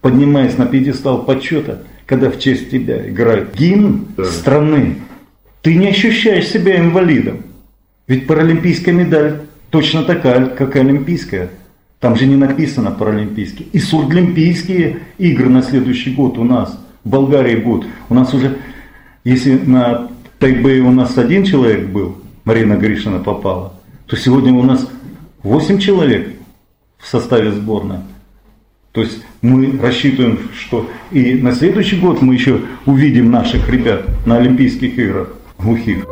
Поднимаясь 0.00 0.56
на 0.56 0.66
пьедестал 0.66 1.24
почета, 1.24 1.82
когда 2.06 2.30
в 2.30 2.38
честь 2.38 2.70
тебя 2.70 3.08
играет 3.10 3.56
гимн 3.56 4.06
да. 4.16 4.24
страны, 4.26 4.94
ты 5.62 5.74
не 5.74 5.88
ощущаешь 5.88 6.46
себя 6.46 6.78
инвалидом. 6.78 7.38
Ведь 8.06 8.28
паралимпийская 8.28 8.94
медаль 8.94 9.40
точно 9.70 10.04
такая, 10.04 10.46
как 10.46 10.76
и 10.76 10.78
олимпийская. 10.78 11.48
Там 12.00 12.16
же 12.16 12.26
не 12.26 12.36
написано 12.36 12.92
паралимпийские. 12.92 13.68
И 13.72 13.78
сурдлимпийские 13.78 15.00
игры 15.18 15.48
на 15.48 15.62
следующий 15.62 16.14
год 16.14 16.38
у 16.38 16.44
нас, 16.44 16.78
в 17.04 17.08
Болгарии 17.08 17.56
будут. 17.56 17.88
У 18.08 18.14
нас 18.14 18.32
уже, 18.34 18.58
если 19.24 19.58
на 19.58 20.08
Тайбэе 20.38 20.82
у 20.82 20.92
нас 20.92 21.18
один 21.18 21.44
человек 21.44 21.88
был, 21.88 22.18
Марина 22.44 22.74
Гришина 22.74 23.18
попала, 23.18 23.74
то 24.06 24.16
сегодня 24.16 24.52
у 24.52 24.62
нас 24.62 24.88
8 25.42 25.78
человек 25.78 26.34
в 26.98 27.06
составе 27.06 27.52
сборной. 27.52 27.98
То 28.92 29.02
есть 29.02 29.22
мы 29.42 29.78
рассчитываем, 29.80 30.38
что 30.54 30.88
и 31.10 31.34
на 31.34 31.52
следующий 31.52 31.98
год 31.98 32.22
мы 32.22 32.34
еще 32.34 32.62
увидим 32.86 33.30
наших 33.30 33.68
ребят 33.68 34.06
на 34.26 34.36
Олимпийских 34.36 34.98
играх 34.98 35.30
глухих. 35.58 36.06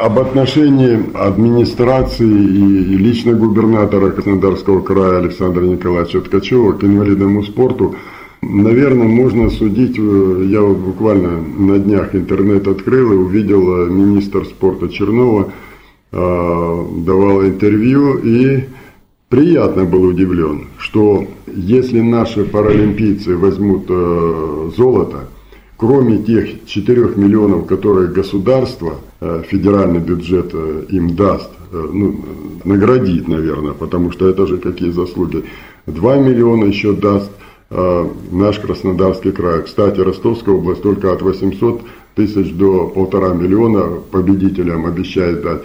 Об 0.00 0.18
отношении 0.18 1.14
администрации 1.14 2.24
и 2.26 2.96
лично 2.96 3.34
губернатора 3.34 4.10
Краснодарского 4.10 4.80
края 4.80 5.18
Александра 5.18 5.62
Николаевича 5.62 6.20
Ткачева 6.22 6.72
к 6.72 6.84
инвалидному 6.84 7.42
спорту, 7.42 7.94
наверное, 8.40 9.06
можно 9.06 9.50
судить, 9.50 9.98
э, 9.98 10.44
я 10.48 10.62
вот 10.62 10.78
буквально 10.78 11.40
на 11.40 11.78
днях 11.78 12.14
интернет 12.14 12.66
открыл 12.66 13.12
и 13.12 13.16
увидел 13.16 13.86
э, 13.86 13.90
министр 13.90 14.46
спорта 14.46 14.88
Чернова, 14.88 15.52
э, 16.12 16.84
давал 17.04 17.44
интервью 17.44 18.18
и 18.18 18.64
приятно 19.28 19.84
был 19.84 20.04
удивлен, 20.04 20.68
что 20.78 21.26
если 21.46 22.00
наши 22.00 22.44
паралимпийцы 22.44 23.36
возьмут 23.36 23.86
золото, 24.76 25.28
кроме 25.80 26.18
тех 26.18 26.66
4 26.66 27.14
миллионов, 27.16 27.66
которые 27.66 28.08
государство, 28.08 28.96
э, 29.20 29.42
федеральный 29.48 30.00
бюджет 30.00 30.50
э, 30.52 30.84
им 30.90 31.16
даст, 31.16 31.50
э, 31.72 31.88
ну, 31.92 32.20
наградит, 32.64 33.26
наверное, 33.28 33.72
потому 33.72 34.12
что 34.12 34.28
это 34.28 34.46
же 34.46 34.58
какие 34.58 34.90
заслуги, 34.90 35.44
2 35.86 36.16
миллиона 36.18 36.66
еще 36.66 36.92
даст 36.92 37.30
наш 38.32 38.58
Краснодарский 38.58 39.30
край. 39.30 39.62
Кстати, 39.62 40.00
Ростовская 40.00 40.56
область 40.56 40.82
только 40.82 41.12
от 41.12 41.22
800 41.22 41.82
тысяч 42.16 42.52
до 42.52 42.88
полтора 42.88 43.32
миллиона 43.32 43.84
победителям 44.10 44.86
обещает 44.86 45.42
дать. 45.42 45.62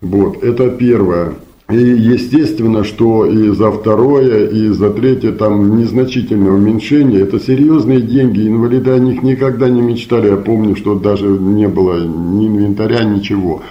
Вот, 0.00 0.42
это 0.42 0.70
первое. 0.70 1.34
И 1.70 1.76
естественно, 1.76 2.84
что 2.84 3.24
и 3.24 3.48
за 3.48 3.70
второе, 3.70 4.48
и 4.48 4.68
за 4.68 4.90
третье 4.90 5.32
там 5.32 5.78
незначительное 5.78 6.52
уменьшение. 6.52 7.20
Это 7.20 7.40
серьезные 7.40 8.00
деньги. 8.00 8.46
Инвалиды 8.46 8.90
о 8.90 8.98
них 8.98 9.22
никогда 9.22 9.68
не 9.68 9.80
мечтали. 9.80 10.28
Я 10.28 10.36
помню, 10.36 10.76
что 10.76 10.98
даже 10.98 11.26
не 11.26 11.68
было 11.68 12.04
ни 12.04 12.48
инвентаря, 12.48 13.04
ничего. 13.04 13.62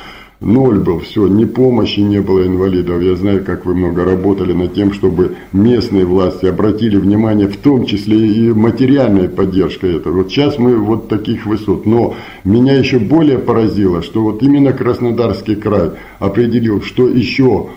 Ноль 0.42 0.80
был, 0.80 0.98
все, 1.02 1.28
ни 1.28 1.46
помощи 1.46 2.00
не 2.00 2.20
было 2.20 2.48
инвалидов. 2.48 3.00
Я 3.04 3.16
знаю, 3.16 3.46
как 3.46 3.64
вы 3.68 3.76
много 3.76 4.04
работали 4.04 4.54
над 4.54 4.74
тем, 4.74 4.92
чтобы 4.92 5.36
местные 5.54 6.04
власти 6.04 6.48
обратили 6.48 6.98
внимание, 6.98 7.48
в 7.48 7.58
том 7.58 7.86
числе 7.86 8.18
и 8.28 8.52
материальной 8.52 9.30
поддержкой 9.30 9.98
этого. 9.98 10.24
Вот 10.24 10.32
сейчас 10.32 10.58
мы 10.58 10.78
вот 10.78 11.10
таких 11.10 11.46
высот. 11.46 11.86
Но 11.86 12.16
меня 12.44 12.74
еще 12.74 12.98
более 12.98 13.38
поразило, 13.38 14.02
что 14.02 14.24
вот 14.24 14.42
именно 14.42 14.74
Краснодарский 14.74 15.56
край 15.56 15.92
определил, 16.18 16.82
что 16.82 17.08
еще 17.08 17.68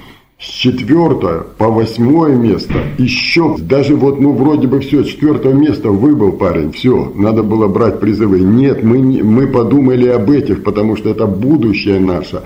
с 0.44 0.46
четвертое 0.46 1.40
по 1.57 1.68
восьмое 1.68 2.35
место. 2.35 2.74
Еще 2.98 3.57
даже 3.59 3.96
вот, 3.96 4.20
ну, 4.20 4.33
вроде 4.33 4.66
бы 4.66 4.80
все, 4.80 5.02
четвертое 5.02 5.54
место 5.54 5.90
выбыл 5.90 6.33
парень, 6.33 6.72
все, 6.72 7.12
надо 7.14 7.42
было 7.42 7.66
брать 7.66 8.00
призывы. 8.00 8.40
Нет, 8.40 8.83
мы, 8.83 8.98
не, 8.98 9.22
мы 9.22 9.46
подумали 9.46 10.09
об 10.09 10.30
этих, 10.30 10.62
потому 10.62 10.96
что 10.96 11.11
это 11.11 11.26
будущее 11.26 11.98
наше. 11.98 12.42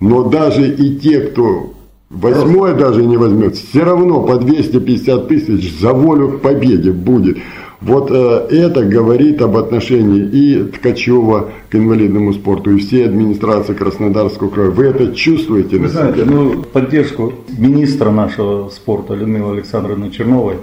Но 0.00 0.24
даже 0.24 0.68
и 0.68 0.96
те, 0.96 1.20
кто 1.20 1.74
восьмое 2.10 2.74
даже 2.74 3.04
не 3.04 3.16
возьмет, 3.16 3.56
все 3.56 3.84
равно 3.84 4.20
по 4.22 4.36
250 4.36 5.28
тысяч 5.28 5.78
за 5.78 5.92
волю 5.92 6.38
к 6.38 6.40
победе 6.40 6.90
будет. 6.90 7.38
Вот 7.80 8.10
э, 8.10 8.48
это 8.50 8.84
говорит 8.84 9.40
об 9.40 9.56
отношении 9.56 10.22
и 10.22 10.64
Ткачева 10.64 11.50
к 11.70 11.74
инвалидному 11.76 12.32
спорту, 12.32 12.74
и 12.74 12.78
всей 12.78 13.06
администрации 13.06 13.74
Краснодарского 13.74 14.48
края. 14.48 14.70
Вы 14.70 14.86
это 14.86 15.14
чувствуете 15.14 15.76
Вы 15.76 15.84
на 15.84 15.88
знаете, 15.88 16.24
себе? 16.24 16.30
Ну, 16.30 16.62
поддержку 16.62 17.34
министра 17.56 18.10
нашего 18.10 18.68
спорта 18.70 19.14
Людмилы 19.14 19.52
Александровны 19.52 20.10
Черновой, 20.10 20.56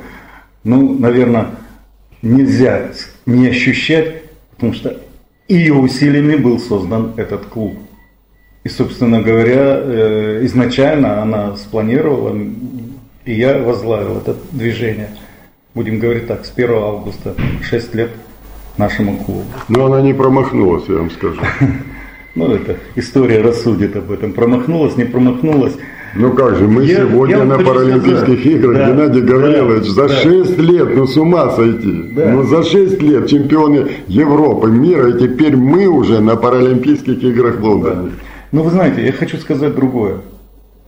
ну, 0.66 0.98
наверное, 1.00 1.52
нельзя 2.22 2.92
не 3.26 3.48
ощущать, 3.48 4.24
потому 4.52 4.74
что 4.74 4.98
ее 5.48 5.74
усилиями 5.74 6.36
был 6.36 6.60
создан 6.60 7.14
этот 7.16 7.46
клуб. 7.46 7.78
И, 8.66 8.70
собственно 8.70 9.22
говоря, 9.22 9.80
э, 9.80 10.40
изначально 10.46 11.22
она 11.22 11.56
спланировала, 11.56 12.38
и 13.24 13.34
я 13.34 13.58
возглавил 13.60 14.18
это 14.18 14.36
движение– 14.52 15.12
будем 15.76 16.00
говорить 16.00 16.28
так, 16.28 16.46
с 16.46 16.52
1 16.56 16.74
августа 16.74 17.36
6 17.62 17.96
лет 17.96 18.10
нашему 18.78 19.18
клубу. 19.18 19.44
Но 19.68 19.86
она 19.86 20.02
не 20.02 20.14
промахнулась, 20.14 20.86
я 20.88 20.96
вам 20.96 21.12
скажу. 21.12 21.42
Ну, 22.38 22.54
это 22.54 22.76
история 22.96 23.40
рассудит 23.40 23.96
об 23.96 24.12
этом. 24.12 24.34
Промахнулась, 24.34 24.98
не 24.98 25.06
промахнулась. 25.06 25.72
Ну 26.18 26.34
как 26.34 26.58
же, 26.58 26.68
мы 26.68 26.84
я, 26.84 26.98
сегодня 26.98 27.38
я 27.38 27.46
на 27.46 27.60
Паралимпийских 27.60 28.18
сказать, 28.20 28.46
играх, 28.46 28.76
да, 28.76 28.90
Геннадий 28.90 29.22
Гаврилович, 29.22 29.88
да, 29.88 29.92
за 29.94 30.08
да. 30.10 30.16
6 30.16 30.58
лет, 30.60 30.96
ну 30.98 31.08
с 31.08 31.16
ума 31.16 31.52
сойти. 31.52 32.04
Да. 32.12 32.32
Ну 32.32 32.44
за 32.44 32.64
6 32.64 33.02
лет 33.02 33.30
чемпионы 33.30 33.88
Европы, 34.08 34.70
мира, 34.70 35.12
и 35.12 35.20
теперь 35.20 35.56
мы 35.56 35.88
уже 35.88 36.20
на 36.20 36.36
Паралимпийских 36.36 37.24
играх 37.24 37.56
в 37.56 37.64
Лондоне. 37.64 38.10
Да. 38.10 38.10
Ну 38.52 38.64
вы 38.64 38.72
знаете, 38.72 39.02
я 39.06 39.14
хочу 39.14 39.38
сказать 39.38 39.74
другое. 39.74 40.18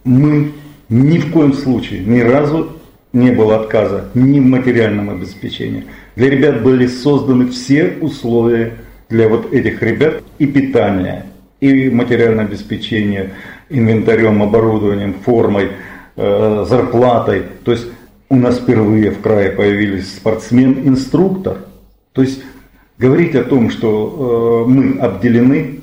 Мы 0.03 0.51
ни 0.89 1.17
в 1.17 1.31
коем 1.31 1.53
случае, 1.53 2.01
ни 2.01 2.19
разу 2.19 2.76
не 3.17 3.31
было 3.31 3.59
отказа 3.59 4.05
ни 4.13 4.39
в 4.39 4.45
материальном 4.45 5.09
обеспечении. 5.09 5.85
Для 6.15 6.29
ребят 6.29 6.63
были 6.63 6.87
созданы 6.87 7.47
все 7.47 7.97
условия 7.99 8.73
для 9.09 9.27
вот 9.27 9.53
этих 9.53 9.81
ребят 9.81 10.21
и 10.37 10.45
питания, 10.45 11.25
и 11.59 11.89
материальное 11.89 12.45
обеспечение 12.45 13.31
инвентарем, 13.69 14.43
оборудованием, 14.43 15.15
формой, 15.25 15.69
э, 16.15 16.65
зарплатой. 16.69 17.43
То 17.63 17.71
есть 17.71 17.87
у 18.29 18.35
нас 18.35 18.59
впервые 18.59 19.11
в 19.11 19.21
крае 19.21 19.51
появились 19.51 20.15
спортсмен-инструктор. 20.15 21.57
То 22.13 22.21
есть 22.21 22.41
говорить 22.97 23.35
о 23.35 23.43
том, 23.43 23.71
что 23.71 24.65
э, 24.67 24.69
мы 24.69 24.99
обделены 24.99 25.79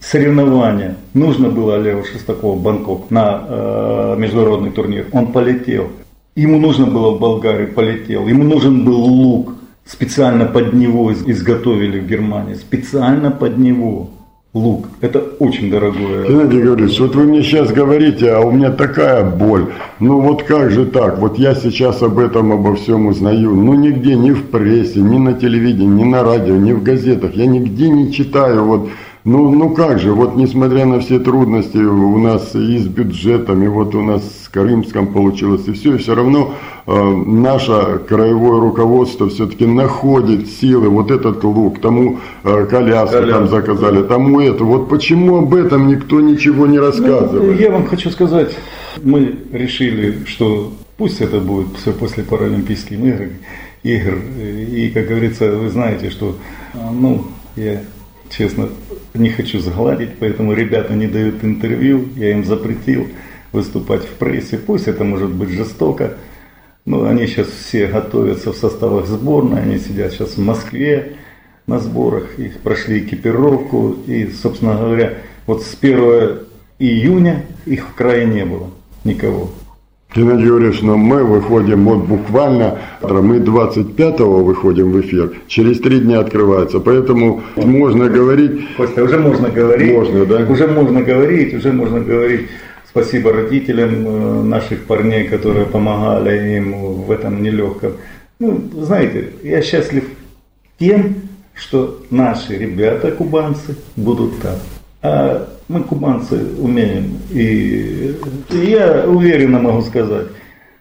соревнования. 0.00 0.96
Нужно 1.14 1.48
было 1.48 1.76
Олегу 1.76 2.04
Шестакову 2.04 2.56
Бангкок 2.56 3.10
на 3.10 3.44
э, 3.48 4.16
международный 4.18 4.72
турнир. 4.72 5.06
Он 5.12 5.32
полетел. 5.32 5.90
Ему 6.34 6.58
нужно 6.58 6.86
было 6.86 7.14
в 7.14 7.20
Болгарию, 7.20 7.72
полетел. 7.72 8.26
Ему 8.26 8.44
нужен 8.44 8.84
был 8.84 9.00
лук. 9.04 9.54
Специально 9.84 10.46
под 10.46 10.72
него 10.72 11.12
изготовили 11.12 12.00
в 12.00 12.06
Германии. 12.06 12.54
Специально 12.54 13.30
под 13.30 13.58
него 13.58 14.10
лук. 14.54 14.86
Это 15.02 15.18
очень 15.18 15.70
дорогое. 15.70 16.26
Геннадий 16.26 16.62
Гаврилович, 16.62 17.00
вот 17.00 17.14
вы 17.16 17.24
мне 17.24 17.42
сейчас 17.42 17.70
говорите, 17.70 18.30
а 18.30 18.40
у 18.40 18.50
меня 18.50 18.70
такая 18.70 19.28
боль. 19.28 19.72
Ну 20.00 20.20
вот 20.20 20.44
как 20.44 20.70
же 20.70 20.86
так? 20.86 21.18
Вот 21.18 21.38
я 21.38 21.54
сейчас 21.54 22.00
об 22.02 22.18
этом, 22.18 22.52
обо 22.52 22.76
всем 22.76 23.06
узнаю. 23.06 23.54
Ну 23.54 23.74
нигде, 23.74 24.14
ни 24.14 24.30
в 24.30 24.50
прессе, 24.50 25.00
ни 25.00 25.18
на 25.18 25.34
телевидении, 25.34 26.02
ни 26.02 26.04
на 26.04 26.22
радио, 26.22 26.56
ни 26.56 26.72
в 26.72 26.82
газетах. 26.82 27.34
Я 27.34 27.46
нигде 27.46 27.90
не 27.90 28.10
читаю 28.10 28.64
вот 28.64 28.88
Ну, 29.24 29.50
ну 29.54 29.70
как 29.70 30.00
же, 30.00 30.12
вот 30.12 30.34
несмотря 30.34 30.84
на 30.84 30.98
все 30.98 31.20
трудности 31.20 31.76
у 31.76 32.18
нас 32.18 32.56
и 32.56 32.78
с 32.78 32.88
бюджетом, 32.88 33.62
и 33.62 33.68
вот 33.68 33.94
у 33.94 34.02
нас 34.02 34.22
с 34.44 34.48
Крымском 34.48 35.12
получилось, 35.12 35.62
и 35.68 35.72
все, 35.72 35.94
и 35.94 35.98
все 35.98 36.16
равно 36.16 36.54
э, 36.88 36.92
наше 36.92 38.00
краевое 38.08 38.60
руководство 38.60 39.28
все-таки 39.28 39.64
находит 39.64 40.48
силы, 40.48 40.88
вот 40.88 41.12
этот 41.12 41.44
лук, 41.44 41.80
тому 41.80 42.18
э, 42.42 42.66
коляску 42.66 43.18
Коляску. 43.18 43.30
там 43.30 43.48
заказали, 43.48 44.02
тому 44.02 44.40
это. 44.40 44.64
Вот 44.64 44.88
почему 44.88 45.36
об 45.36 45.54
этом 45.54 45.86
никто 45.86 46.20
ничего 46.20 46.66
не 46.66 46.80
рассказывает? 46.80 47.44
Ну, 47.44 47.52
я 47.52 47.70
вам 47.70 47.86
хочу 47.86 48.10
сказать, 48.10 48.50
мы 49.04 49.36
решили, 49.52 50.24
что 50.26 50.72
пусть 50.96 51.20
это 51.20 51.38
будет 51.38 51.68
все 51.80 51.92
после 51.92 52.24
Паралимпийских 52.24 52.98
игр, 52.98 53.28
игр. 53.84 54.18
И, 54.68 54.90
как 54.92 55.06
говорится, 55.06 55.52
вы 55.52 55.68
знаете, 55.68 56.10
что, 56.10 56.34
ну, 56.74 57.24
я 57.54 57.82
честно 58.28 58.68
не 59.14 59.30
хочу 59.30 59.60
загладить, 59.60 60.10
поэтому 60.18 60.54
ребята 60.54 60.94
не 60.94 61.06
дают 61.06 61.44
интервью, 61.44 62.08
я 62.16 62.32
им 62.32 62.44
запретил 62.44 63.08
выступать 63.52 64.02
в 64.02 64.14
прессе. 64.14 64.58
Пусть 64.58 64.88
это 64.88 65.04
может 65.04 65.30
быть 65.30 65.50
жестоко, 65.50 66.14
но 66.84 67.04
они 67.04 67.26
сейчас 67.26 67.48
все 67.48 67.86
готовятся 67.86 68.52
в 68.52 68.56
составах 68.56 69.06
сборной, 69.06 69.62
они 69.62 69.78
сидят 69.78 70.12
сейчас 70.12 70.36
в 70.36 70.40
Москве 70.40 71.16
на 71.66 71.78
сборах, 71.78 72.38
их 72.38 72.58
прошли 72.60 73.00
экипировку, 73.00 73.96
и, 74.06 74.30
собственно 74.30 74.76
говоря, 74.76 75.18
вот 75.46 75.62
с 75.62 75.76
1 75.80 76.40
июня 76.78 77.44
их 77.66 77.88
в 77.88 77.94
крае 77.94 78.26
не 78.26 78.44
было 78.44 78.70
никого. 79.04 79.52
Геннадий 80.14 80.44
Юрьевич, 80.44 80.82
но 80.82 80.96
мы 80.96 81.24
выходим 81.24 81.84
вот 81.84 82.04
буквально, 82.04 82.78
мы 83.00 83.38
25-го 83.38 84.44
выходим 84.44 84.92
в 84.92 85.00
эфир, 85.00 85.32
через 85.46 85.80
три 85.80 86.00
дня 86.00 86.20
открывается, 86.20 86.80
поэтому 86.80 87.42
можно 87.56 88.08
говорить... 88.08 88.74
Костя, 88.76 89.04
уже 89.04 89.18
можно 89.18 89.48
говорить. 89.48 89.92
Можно, 89.92 90.26
да? 90.26 90.46
Уже 90.48 90.66
можно 90.66 91.02
говорить, 91.02 91.54
уже 91.54 91.72
можно 91.72 92.00
говорить. 92.00 92.48
Спасибо 92.88 93.32
родителям 93.32 94.06
э, 94.06 94.42
наших 94.42 94.84
парней, 94.84 95.24
которые 95.24 95.64
помогали 95.64 96.56
им 96.58 96.74
в 96.74 97.10
этом 97.10 97.42
нелегком. 97.42 97.92
Ну, 98.38 98.60
знаете, 98.82 99.30
я 99.42 99.62
счастлив 99.62 100.04
тем, 100.78 101.14
что 101.54 102.02
наши 102.10 102.58
ребята, 102.58 103.10
кубанцы, 103.12 103.76
будут 103.96 104.38
там. 104.40 104.56
А 105.02 105.48
мы, 105.68 105.82
кубанцы, 105.82 106.38
умеем. 106.58 107.18
И, 107.30 108.14
я 108.50 109.04
уверенно 109.06 109.58
могу 109.58 109.82
сказать, 109.82 110.28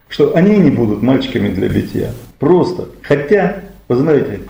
что 0.10 0.36
они 0.36 0.58
не 0.58 0.70
будут 0.70 1.02
мальчиками 1.02 1.50
для 1.50 1.70
битья. 1.70 2.12
Просто. 2.40 2.88
Хотя, 3.02 3.64
вы 3.88 3.96
знаете, 3.96 4.42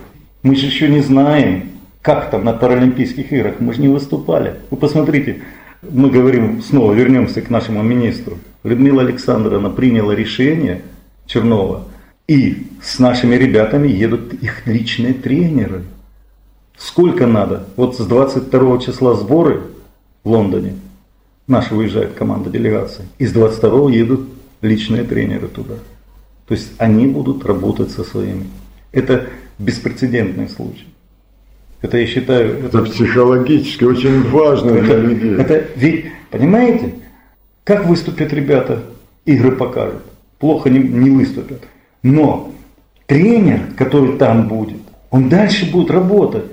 мы 0.43 0.55
же 0.55 0.65
еще 0.65 0.89
не 0.89 1.01
знаем, 1.01 1.69
как 2.01 2.29
там 2.31 2.43
на 2.43 2.53
Паралимпийских 2.53 3.31
играх. 3.31 3.55
Мы 3.59 3.73
же 3.73 3.81
не 3.81 3.87
выступали. 3.87 4.55
Вы 4.71 4.77
посмотрите, 4.77 5.41
мы 5.81 6.09
говорим, 6.09 6.61
снова 6.61 6.93
вернемся 6.93 7.41
к 7.41 7.49
нашему 7.49 7.81
министру. 7.81 8.37
Людмила 8.63 9.01
Александровна 9.01 9.69
приняла 9.69 10.13
решение 10.13 10.81
Чернова, 11.25 11.87
и 12.27 12.67
с 12.81 12.99
нашими 12.99 13.35
ребятами 13.35 13.87
едут 13.87 14.33
их 14.33 14.67
личные 14.67 15.13
тренеры. 15.13 15.83
Сколько 16.81 17.27
надо? 17.27 17.67
Вот 17.75 17.95
с 17.95 17.99
22 17.99 18.79
числа 18.79 19.13
сборы 19.13 19.61
в 20.23 20.29
Лондоне. 20.29 20.73
Наша 21.47 21.75
выезжает 21.75 22.13
команда 22.13 22.49
делегации. 22.49 23.05
Из 23.19 23.31
22 23.33 23.91
едут 23.91 24.21
личные 24.61 25.03
тренеры 25.03 25.47
туда. 25.47 25.75
То 26.47 26.55
есть 26.55 26.71
они 26.79 27.05
будут 27.05 27.45
работать 27.45 27.91
со 27.91 28.03
своими. 28.03 28.47
Это 28.91 29.27
беспрецедентный 29.59 30.49
случай. 30.49 30.87
Это 31.81 31.97
я 31.97 32.07
считаю... 32.07 32.65
Это, 32.65 32.79
это 32.79 32.89
психологически 32.89 33.83
очень 33.83 34.27
важно 34.29 34.71
это, 34.71 34.85
для 34.85 34.97
людей. 34.97 35.35
Это, 35.35 35.67
ведь, 35.75 36.05
понимаете, 36.31 36.95
как 37.63 37.85
выступят 37.85 38.33
ребята, 38.33 38.83
игры 39.25 39.51
покажут. 39.51 40.01
Плохо 40.39 40.71
не, 40.71 40.79
не 40.79 41.11
выступят. 41.11 41.61
Но 42.01 42.51
тренер, 43.05 43.61
который 43.77 44.17
там 44.17 44.47
будет, 44.47 44.81
он 45.11 45.29
дальше 45.29 45.71
будет 45.71 45.91
работать. 45.91 46.45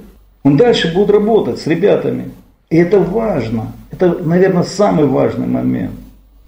Он 0.48 0.56
дальше 0.56 0.94
будет 0.94 1.10
работать 1.10 1.60
с 1.60 1.66
ребятами. 1.66 2.30
И 2.70 2.76
это 2.78 3.00
важно. 3.00 3.72
Это, 3.90 4.16
наверное, 4.24 4.62
самый 4.62 5.04
важный 5.06 5.46
момент. 5.46 5.92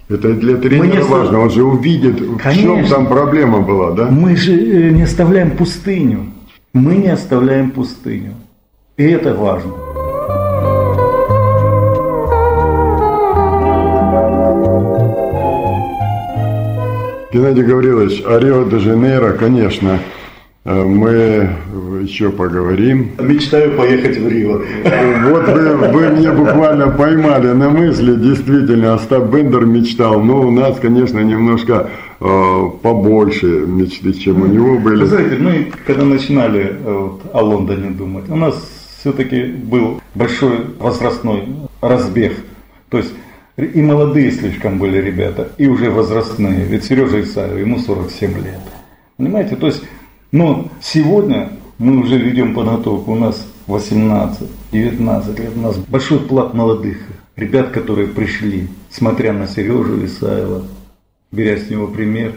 Это 0.09 0.33
для 0.33 0.57
тренера 0.57 0.97
не 0.97 1.03
важно, 1.03 1.39
он 1.39 1.51
же 1.51 1.63
увидит, 1.63 2.17
Конечно. 2.41 2.51
в 2.51 2.55
чем 2.55 2.87
там 2.87 3.05
проблема 3.05 3.61
была, 3.61 3.91
да? 3.91 4.07
Мы 4.07 4.35
же 4.35 4.53
э, 4.53 4.89
не 4.89 5.03
оставляем 5.03 5.51
пустыню. 5.51 6.25
Мы 6.73 6.95
не 6.95 7.09
оставляем 7.09 7.69
пустыню. 7.71 8.33
И 8.97 9.03
это 9.03 9.35
важно. 9.35 9.71
Геннадий 17.31 17.63
Гаврилович, 17.63 18.23
а 18.25 18.39
Рио-де-Жанейро, 18.39 19.33
конечно, 19.33 19.99
мы 20.63 21.49
еще 22.01 22.29
поговорим. 22.31 23.11
Мечтаю 23.19 23.75
поехать 23.77 24.17
в 24.17 24.27
Рио. 24.27 24.61
Вот 25.29 25.47
вы, 25.47 25.75
вы 25.75 26.09
меня 26.19 26.33
буквально 26.33 26.89
поймали 26.89 27.47
на 27.47 27.69
мысли, 27.69 28.15
действительно, 28.15 28.93
Остап 28.93 29.33
Бендер 29.33 29.65
мечтал, 29.65 30.21
но 30.21 30.41
у 30.41 30.51
нас, 30.51 30.79
конечно, 30.79 31.19
немножко 31.19 31.89
э, 32.19 32.69
побольше 32.81 33.47
мечты, 33.47 34.13
чем 34.13 34.43
у 34.43 34.45
него 34.45 34.77
были. 34.77 35.01
Вы 35.01 35.05
знаете, 35.05 35.37
мы 35.37 35.71
когда 35.85 36.05
начинали 36.05 36.61
э, 36.61 36.75
вот, 36.83 37.21
о 37.33 37.41
Лондоне 37.41 37.89
думать, 37.91 38.29
у 38.29 38.35
нас 38.35 38.55
все-таки 38.99 39.43
был 39.43 40.01
большой 40.13 40.59
возрастной 40.79 41.47
разбег. 41.81 42.33
То 42.89 42.97
есть 42.97 43.13
и 43.57 43.81
молодые 43.81 44.31
слишком 44.31 44.77
были 44.77 44.97
ребята, 44.97 45.49
и 45.57 45.67
уже 45.67 45.89
возрастные. 45.89 46.65
Ведь 46.65 46.85
Сережа 46.85 47.21
Исаев, 47.21 47.59
ему 47.59 47.79
47 47.79 48.37
лет. 48.37 48.59
Понимаете, 49.17 49.55
то 49.55 49.67
есть, 49.67 49.83
но 50.31 50.69
сегодня 50.81 51.51
мы 51.77 51.99
уже 51.99 52.17
ведем 52.17 52.53
подготовку, 52.53 53.13
у 53.13 53.15
нас 53.15 53.47
18, 53.67 54.47
19 54.71 55.39
лет, 55.39 55.51
у 55.55 55.61
нас 55.61 55.77
большой 55.77 56.19
плат 56.19 56.53
молодых 56.53 56.97
ребят, 57.35 57.71
которые 57.71 58.07
пришли, 58.07 58.67
смотря 58.89 59.33
на 59.33 59.47
Сережу 59.47 60.05
Исаева, 60.05 60.63
беря 61.31 61.57
с 61.57 61.69
него 61.69 61.87
пример. 61.87 62.33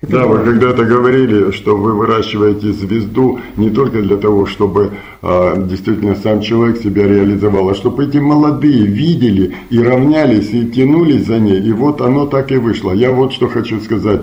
Это 0.00 0.12
да, 0.12 0.26
важно. 0.26 0.44
вы 0.44 0.52
когда-то 0.52 0.84
говорили, 0.84 1.50
что 1.50 1.76
вы 1.76 1.92
выращиваете 1.92 2.72
звезду 2.72 3.40
не 3.56 3.68
только 3.70 4.00
для 4.00 4.16
того, 4.16 4.46
чтобы 4.46 4.92
а, 5.22 5.56
действительно 5.56 6.14
сам 6.14 6.40
человек 6.40 6.78
себя 6.80 7.08
реализовал, 7.08 7.68
а 7.68 7.74
чтобы 7.74 8.06
эти 8.06 8.18
молодые 8.18 8.86
видели 8.86 9.56
и 9.70 9.80
равнялись, 9.80 10.50
и 10.50 10.68
тянулись 10.68 11.26
за 11.26 11.40
ней. 11.40 11.60
И 11.60 11.72
вот 11.72 12.00
оно 12.00 12.26
так 12.26 12.52
и 12.52 12.58
вышло. 12.58 12.92
Я 12.92 13.10
вот 13.10 13.32
что 13.32 13.48
хочу 13.48 13.80
сказать. 13.80 14.20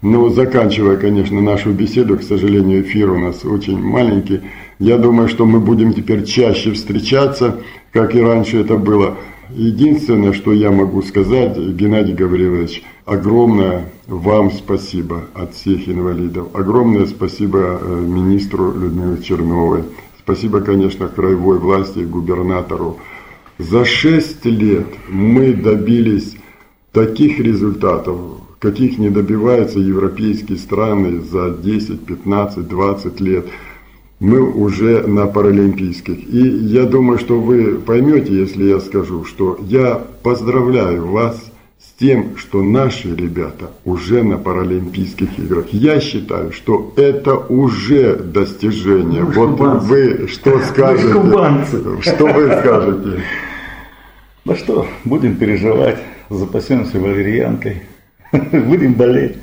Ну, 0.00 0.28
заканчивая, 0.28 0.96
конечно, 0.96 1.40
нашу 1.40 1.72
беседу, 1.72 2.16
к 2.16 2.22
сожалению, 2.22 2.82
эфир 2.82 3.10
у 3.10 3.18
нас 3.18 3.44
очень 3.44 3.78
маленький. 3.80 4.42
Я 4.78 4.96
думаю, 4.96 5.28
что 5.28 5.44
мы 5.44 5.58
будем 5.58 5.92
теперь 5.92 6.24
чаще 6.24 6.72
встречаться, 6.72 7.56
как 7.92 8.14
и 8.14 8.20
раньше 8.20 8.58
это 8.58 8.76
было. 8.76 9.16
Единственное, 9.50 10.32
что 10.34 10.52
я 10.52 10.70
могу 10.70 11.02
сказать, 11.02 11.58
Геннадий 11.58 12.14
Гаврилович, 12.14 12.84
огромное 13.06 13.86
вам 14.06 14.52
спасибо 14.52 15.24
от 15.34 15.54
всех 15.54 15.88
инвалидов. 15.88 16.48
Огромное 16.52 17.06
спасибо 17.06 17.80
э, 17.80 18.00
министру 18.06 18.72
Людмиле 18.72 19.20
Черновой. 19.22 19.82
Спасибо, 20.20 20.60
конечно, 20.60 21.08
краевой 21.08 21.58
власти 21.58 22.00
и 22.00 22.04
губернатору. 22.04 22.98
За 23.58 23.84
шесть 23.84 24.44
лет 24.44 24.86
мы 25.08 25.54
добились 25.54 26.36
таких 26.92 27.40
результатов, 27.40 28.16
каких 28.58 28.98
не 28.98 29.10
добиваются 29.10 29.78
европейские 29.78 30.58
страны 30.58 31.20
за 31.20 31.50
10, 31.50 32.06
15, 32.06 32.68
20 32.68 33.20
лет. 33.20 33.46
Мы 34.20 34.40
уже 34.40 35.06
на 35.06 35.26
Паралимпийских. 35.26 36.28
И 36.28 36.40
я 36.40 36.84
думаю, 36.84 37.18
что 37.18 37.40
вы 37.40 37.76
поймете, 37.76 38.34
если 38.34 38.64
я 38.64 38.80
скажу, 38.80 39.24
что 39.24 39.56
я 39.62 40.02
поздравляю 40.24 41.06
вас 41.06 41.40
с 41.78 42.00
тем, 42.00 42.36
что 42.36 42.60
наши 42.64 43.14
ребята 43.14 43.70
уже 43.84 44.24
на 44.24 44.36
Паралимпийских 44.36 45.38
играх. 45.38 45.66
Я 45.70 46.00
считаю, 46.00 46.50
что 46.50 46.92
это 46.96 47.36
уже 47.36 48.16
достижение. 48.16 49.22
Мы 49.22 49.32
вот 49.32 49.50
кубанцы. 49.50 49.86
вы 49.86 50.28
что 50.28 50.58
скажете? 50.62 51.14
Мы 51.14 52.02
что 52.02 52.26
вы 52.26 52.46
скажете? 52.58 53.22
Ну 54.44 54.56
что, 54.56 54.88
будем 55.04 55.36
переживать, 55.36 55.98
запасемся 56.28 56.98
валерьянкой. 56.98 57.82
будем 58.52 58.94
болеть. 58.94 59.36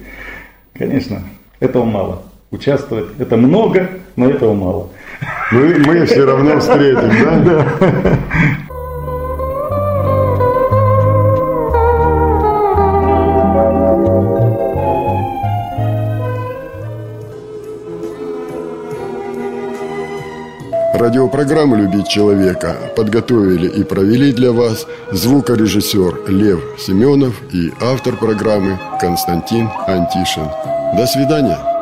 Конечно, 0.74 1.21
этого 1.60 1.86
мало. 1.86 2.24
Участвовать 2.52 3.08
это 3.19 3.38
много, 3.38 3.89
но 4.15 4.30
этого 4.30 4.54
мало. 4.54 4.89
Мы, 5.52 5.76
мы 5.86 6.06
все 6.06 6.26
равно 6.26 6.60
встретим, 6.60 7.10
да? 7.24 7.65
Да. 8.04 8.74
Радиопрограмму 20.97 21.75
«Любить 21.75 22.08
человека» 22.08 22.77
подготовили 22.95 23.67
и 23.67 23.84
провели 23.84 24.31
для 24.31 24.53
вас 24.53 24.88
звукорежиссер 25.12 26.29
Лев 26.29 26.62
Семенов 26.79 27.34
и 27.51 27.69
автор 27.81 28.15
программы 28.15 28.79
Константин 29.01 29.69
Антишин. 29.88 30.47
До 30.95 31.05
свидания. 31.05 31.74